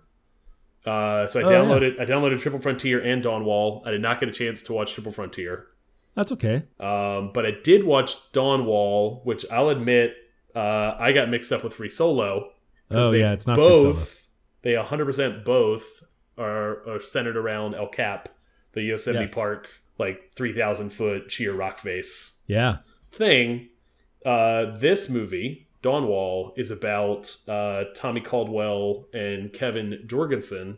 Uh, 0.86 1.26
so 1.28 1.40
I 1.40 1.44
Oh, 1.44 1.50
yeah. 1.50 1.58
downloaded 1.58 2.00
I 2.00 2.06
downloaded 2.06 2.40
Triple 2.40 2.60
Frontier 2.62 3.00
and 3.02 3.24
Dawn 3.24 3.44
Wall. 3.44 3.82
I 3.86 3.92
did 3.92 4.02
not 4.02 4.20
get 4.20 4.30
a 4.30 4.32
chance 4.32 4.62
to 4.64 4.74
watch 4.74 4.94
Triple 4.94 5.12
Frontier, 5.12 5.66
That's 6.16 6.32
okay. 6.34 6.64
um, 6.80 7.32
but 7.34 7.46
I 7.46 7.52
did 7.64 7.84
watch 7.84 8.16
Dawn 8.34 8.66
Wall, 8.66 9.22
which 9.24 9.46
I'll 9.52 9.70
admit 9.70 10.14
uh, 10.56 10.96
I 11.00 11.12
got 11.12 11.30
mixed 11.30 11.52
up 11.52 11.64
with 11.64 11.74
Free 11.74 11.90
Solo. 11.90 12.52
Oh 12.92 13.12
yeah, 13.12 13.34
it's 13.34 13.48
not 13.48 13.56
Free 13.58 13.66
Solo. 13.68 13.94
both. 13.94 14.25
They 14.66 14.74
100% 14.74 15.46
both 15.46 16.04
are, 16.40 16.90
are 16.90 17.00
centered 17.00 17.38
around 17.38 17.76
El 17.76 17.88
Cap, 17.88 18.30
the 18.74 18.82
Yosemite 18.82 19.26
Yes. 19.26 19.34
Park, 19.34 19.70
like 20.00 20.32
3,000 20.36 20.90
foot 20.90 21.32
sheer 21.32 21.54
rock 21.54 21.78
face 21.80 22.42
Yeah, 22.48 22.78
thing. 23.12 23.70
Uh, 24.26 24.76
this 24.76 25.08
movie, 25.08 25.68
Dawn 25.84 26.08
Wall, 26.08 26.52
is 26.58 26.72
about 26.72 27.38
uh, 27.48 27.84
Tommy 27.96 28.22
Caldwell 28.22 29.06
and 29.14 29.54
Kevin 29.54 30.04
Jorgeson. 30.08 30.78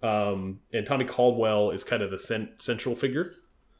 Um, 0.00 0.60
and 0.72 0.86
Tommy 0.86 1.04
Caldwell 1.04 1.70
is 1.72 1.82
kind 1.82 2.04
of 2.04 2.12
the 2.12 2.18
cent- 2.20 2.62
central 2.62 2.94
figure. 2.94 3.34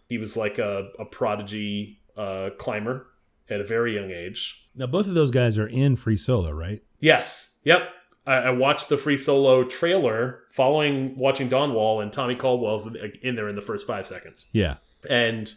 He 0.08 0.18
was 0.18 0.36
like 0.36 0.58
a, 0.58 0.88
a 0.98 1.04
prodigy 1.04 2.00
uh, 2.16 2.50
climber 2.58 3.06
at 3.48 3.60
a 3.60 3.64
very 3.64 3.94
young 3.94 4.10
age. 4.10 4.68
now 4.74 4.86
both 4.86 5.06
of 5.06 5.14
those 5.14 5.30
guys 5.30 5.58
are 5.58 5.66
in 5.68 5.94
Free 5.94 6.16
Solo, 6.16 6.50
right? 6.50 6.82
Yes. 6.98 7.56
Yep. 7.64 7.88
I, 8.26 8.34
I 8.34 8.50
watched 8.50 8.88
the 8.88 8.98
Free 8.98 9.16
Solo 9.16 9.64
trailer 9.64 10.40
following 10.50 11.16
watching 11.16 11.48
Dawn 11.48 11.74
Wall, 11.74 12.00
and 12.00 12.12
Tommy 12.12 12.34
Caldwell's 12.34 12.86
in 13.22 13.36
there 13.36 13.48
in 13.48 13.56
the 13.56 13.62
first 13.62 13.86
five 13.86 14.06
seconds. 14.06 14.48
Yeah, 14.52 14.76
And 15.08 15.52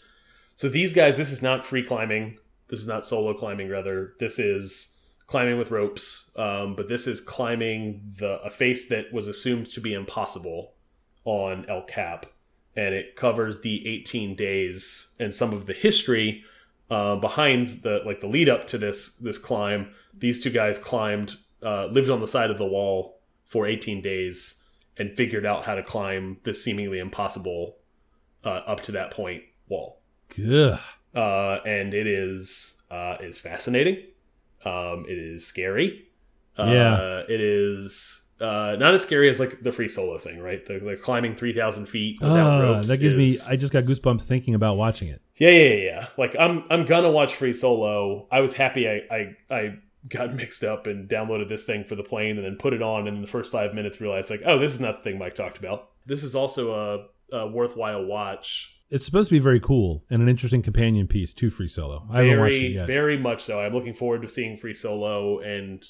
so 0.55 0.69
these 0.69 0.93
guys, 0.93 1.17
this 1.17 1.31
is 1.31 1.41
not 1.41 1.63
free 1.63 1.83
climbing. 1.83 2.39
This 2.67 2.79
is 2.79 2.87
not 2.87 3.05
solo 3.05 3.33
climbing. 3.33 3.69
Rather, 3.69 4.13
this 4.19 4.39
is 4.39 4.97
climbing 5.27 5.57
with 5.57 5.71
ropes. 5.71 6.31
Um, 6.35 6.75
but 6.75 6.87
this 6.87 7.05
is 7.05 7.21
climbing 7.21 8.13
the 8.17 8.39
a 8.41 8.49
face 8.49 8.89
that 8.89 9.13
was 9.13 9.27
assumed 9.27 9.67
to 9.71 9.81
be 9.81 9.93
impossible 9.93 10.73
on 11.25 11.65
El 11.69 11.83
Cap, 11.83 12.25
and 12.75 12.95
it 12.95 13.15
covers 13.15 13.61
the 13.61 13.85
18 13.87 14.35
days 14.35 15.15
and 15.19 15.35
some 15.35 15.51
of 15.53 15.65
the 15.65 15.73
history 15.73 16.43
uh, 16.89 17.17
behind 17.17 17.69
the 17.83 18.01
like 18.05 18.21
the 18.21 18.27
lead 18.27 18.49
up 18.49 18.65
to 18.67 18.77
this 18.77 19.15
this 19.15 19.37
climb. 19.37 19.89
These 20.17 20.41
two 20.41 20.49
guys 20.49 20.79
climbed, 20.79 21.35
uh, 21.63 21.87
lived 21.87 22.09
on 22.09 22.19
the 22.21 22.27
side 22.27 22.49
of 22.51 22.57
the 22.57 22.65
wall 22.65 23.19
for 23.45 23.65
18 23.67 24.01
days, 24.01 24.63
and 24.97 25.15
figured 25.15 25.45
out 25.45 25.63
how 25.63 25.75
to 25.75 25.83
climb 25.83 26.37
this 26.43 26.63
seemingly 26.63 26.99
impossible 26.99 27.77
uh, 28.43 28.49
up 28.67 28.81
to 28.81 28.91
that 28.93 29.11
point 29.11 29.43
wall. 29.69 30.01
good. 30.35 30.77
Uh, 31.15 31.59
and 31.65 31.93
it 31.93 32.05
is 32.07 32.81
uh, 32.91 33.17
is 33.21 33.39
fascinating. 33.39 34.03
Um, 34.65 35.05
it 35.07 35.17
is 35.17 35.45
scary. 35.45 36.07
Uh, 36.59 36.65
Yeah. 36.65 37.19
It 37.29 37.41
is 37.41 38.21
uh, 38.39 38.75
not 38.77 38.93
as 38.93 39.01
scary 39.01 39.29
as 39.29 39.39
like 39.39 39.61
the 39.63 39.71
free 39.71 39.87
solo 39.87 40.17
thing, 40.19 40.39
right? 40.39 40.63
They're, 40.67 40.79
they're 40.79 40.95
climbing 40.97 41.35
three 41.35 41.53
thousand 41.53 41.87
feet 41.87 42.19
without 42.21 42.37
Ah, 42.37 42.59
ropes. 42.59 42.87
that 42.89 42.99
gives 42.99 43.13
is- 43.15 43.47
me. 43.47 43.51
I 43.53 43.55
just 43.55 43.73
got 43.73 43.85
goosebumps 43.85 44.21
thinking 44.23 44.53
about 44.53 44.77
watching 44.77 45.07
it. 45.07 45.21
yeah, 45.37 45.49
yeah, 45.49 45.63
yeah, 45.73 45.83
yeah. 45.85 46.07
Like 46.17 46.35
I'm 46.39 46.63
I'm 46.69 46.85
gonna 46.85 47.09
watch 47.11 47.33
Free 47.35 47.53
Solo. 47.53 48.27
I 48.31 48.41
was 48.41 48.53
happy 48.55 48.87
I 48.87 49.01
I, 49.09 49.35
I 49.49 49.75
got 50.07 50.33
mixed 50.33 50.63
up 50.63 50.87
and 50.87 51.09
downloaded 51.09 51.49
this 51.49 51.63
thing 51.65 51.83
for 51.83 51.95
the 51.95 52.03
plane 52.03 52.37
and 52.37 52.45
then 52.45 52.55
put 52.57 52.73
it 52.73 52.81
on 52.81 53.07
and 53.07 53.17
in 53.17 53.21
the 53.21 53.27
first 53.27 53.51
five 53.51 53.73
minutes 53.73 53.99
realized 53.99 54.29
like, 54.29 54.41
oh, 54.45 54.57
this 54.59 54.73
is 54.73 54.79
not 54.79 54.97
the 54.97 55.01
thing 55.01 55.17
Mike 55.17 55.35
talked 55.35 55.57
about. 55.57 55.89
This 56.05 56.23
is 56.23 56.35
also 56.35 57.09
a, 57.31 57.35
a 57.35 57.47
worthwhile 57.47 58.05
watch. 58.05 58.73
It's 58.89 59.03
supposed 59.03 59.27
to 59.29 59.35
be 59.35 59.39
very 59.39 59.59
cool 59.59 60.05
and 60.09 60.21
an 60.21 60.29
interesting 60.29 60.61
companion 60.61 61.07
piece 61.07 61.33
to 61.33 61.49
Free 61.49 61.67
Solo. 61.67 62.07
I 62.09 62.23
haven't 62.23 62.39
watched 62.39 62.53
it 62.53 62.59
Very, 62.59 62.73
yet. 62.73 62.87
very 62.87 63.17
much 63.17 63.41
so. 63.41 63.59
I'm 63.59 63.73
looking 63.73 63.93
forward 63.93 64.21
to 64.21 64.29
seeing 64.29 64.55
Free 64.55 64.73
Solo 64.73 65.39
and 65.39 65.83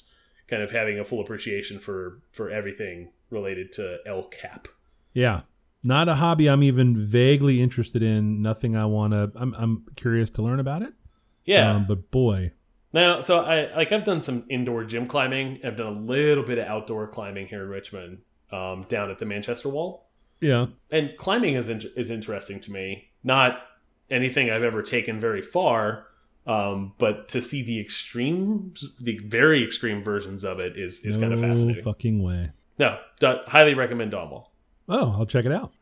kind 0.48 0.62
of 0.62 0.70
having 0.72 0.98
a 0.98 1.04
full 1.04 1.20
appreciation 1.20 1.78
for 1.78 2.20
for 2.32 2.50
everything 2.50 3.12
related 3.30 3.70
to 3.72 3.98
El 4.06 4.24
Cap. 4.24 4.66
Yeah. 5.12 5.42
Not 5.84 6.08
a 6.08 6.16
hobby 6.16 6.48
I'm 6.48 6.64
even 6.64 7.06
vaguely 7.06 7.62
interested 7.62 8.02
in. 8.02 8.42
Nothing 8.42 8.74
I 8.74 8.86
want 8.86 9.12
to. 9.12 9.30
I'm, 9.36 9.54
I'm 9.54 9.84
curious 9.94 10.28
to 10.30 10.42
learn 10.42 10.58
about 10.58 10.82
it. 10.82 10.92
Yeah. 11.44 11.70
Um, 11.70 11.86
but 11.86 12.10
boy, 12.10 12.50
Now, 12.92 13.20
so 13.20 13.40
I 13.40 13.74
like 13.76 13.92
I've 13.92 14.04
done 14.04 14.22
some 14.22 14.44
indoor 14.48 14.84
gym 14.84 15.06
climbing. 15.06 15.60
I've 15.64 15.76
done 15.76 15.86
a 15.86 16.00
little 16.00 16.42
bit 16.44 16.58
of 16.58 16.66
outdoor 16.66 17.06
climbing 17.08 17.46
here 17.48 17.62
in 17.62 17.68
Richmond, 17.68 18.18
um, 18.50 18.86
down 18.88 19.10
at 19.10 19.18
the 19.18 19.26
Manchester 19.26 19.68
Wall. 19.68 20.06
yeah. 20.40 20.66
And 20.90 21.12
climbing 21.18 21.54
is 21.54 21.68
in- 21.68 21.82
is 21.96 22.10
interesting 22.10 22.60
to 22.60 22.72
me. 22.72 23.10
Not 23.22 23.60
anything 24.10 24.50
I've 24.50 24.62
ever 24.62 24.82
taken 24.82 25.20
very 25.20 25.42
far, 25.42 26.06
um, 26.46 26.94
but 26.98 27.28
to 27.28 27.42
see 27.42 27.62
the 27.62 27.78
extremes, 27.78 28.96
the 28.98 29.18
very 29.18 29.62
extreme 29.62 30.02
versions 30.02 30.44
of 30.44 30.58
it 30.60 30.78
is 30.78 31.04
is 31.04 31.18
kind 31.18 31.32
of 31.34 31.40
No 31.42 31.48
fascinating. 31.48 31.82
fucking 31.84 32.22
way. 32.22 32.50
No, 32.78 32.96
highly 33.48 33.74
recommend 33.74 34.12
Dawn 34.12 34.30
Wall. 34.30 34.52
Oh, 34.88 35.14
I'll 35.18 35.26
check 35.26 35.44
it 35.44 35.52
out. 35.52 35.72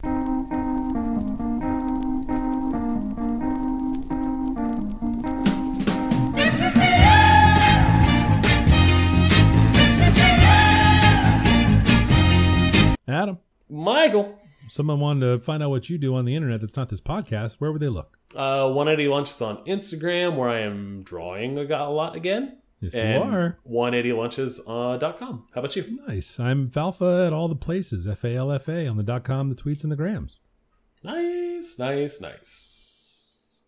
Michael. 13.68 14.38
Someone 14.68 15.00
wanted 15.00 15.26
to 15.26 15.38
find 15.38 15.62
out 15.62 15.70
what 15.70 15.88
you 15.88 15.98
do 15.98 16.14
on 16.16 16.24
the 16.24 16.34
internet 16.34 16.60
that's 16.60 16.76
not 16.76 16.88
this 16.88 17.00
podcast. 17.00 17.54
Where 17.54 17.70
would 17.72 17.80
they 17.80 17.88
look? 17.88 18.18
Uh, 18.34 18.68
180 18.70 19.08
Lunches 19.08 19.40
on 19.40 19.64
Instagram, 19.64 20.36
where 20.36 20.48
I 20.48 20.60
am 20.60 21.02
drawing 21.02 21.58
a 21.58 21.90
lot 21.90 22.16
again. 22.16 22.58
Yes, 22.80 22.94
and 22.94 23.24
you 23.24 23.30
are. 23.30 23.58
180lunches.com. 23.68 25.02
Uh, 25.02 25.12
.com. 25.12 25.46
How 25.54 25.60
about 25.60 25.76
you? 25.76 25.98
Nice. 26.06 26.38
I'm 26.38 26.68
Falfa 26.68 27.26
at 27.26 27.32
all 27.32 27.48
the 27.48 27.54
places. 27.54 28.06
F 28.06 28.24
A 28.24 28.36
L 28.36 28.52
F 28.52 28.68
A 28.68 28.86
on 28.86 28.96
the 28.96 29.02
dot 29.02 29.24
com, 29.24 29.48
the 29.48 29.54
tweets, 29.54 29.82
and 29.82 29.90
the 29.90 29.96
grams. 29.96 30.38
Nice, 31.02 31.78
nice, 31.78 32.20
nice. 32.20 33.62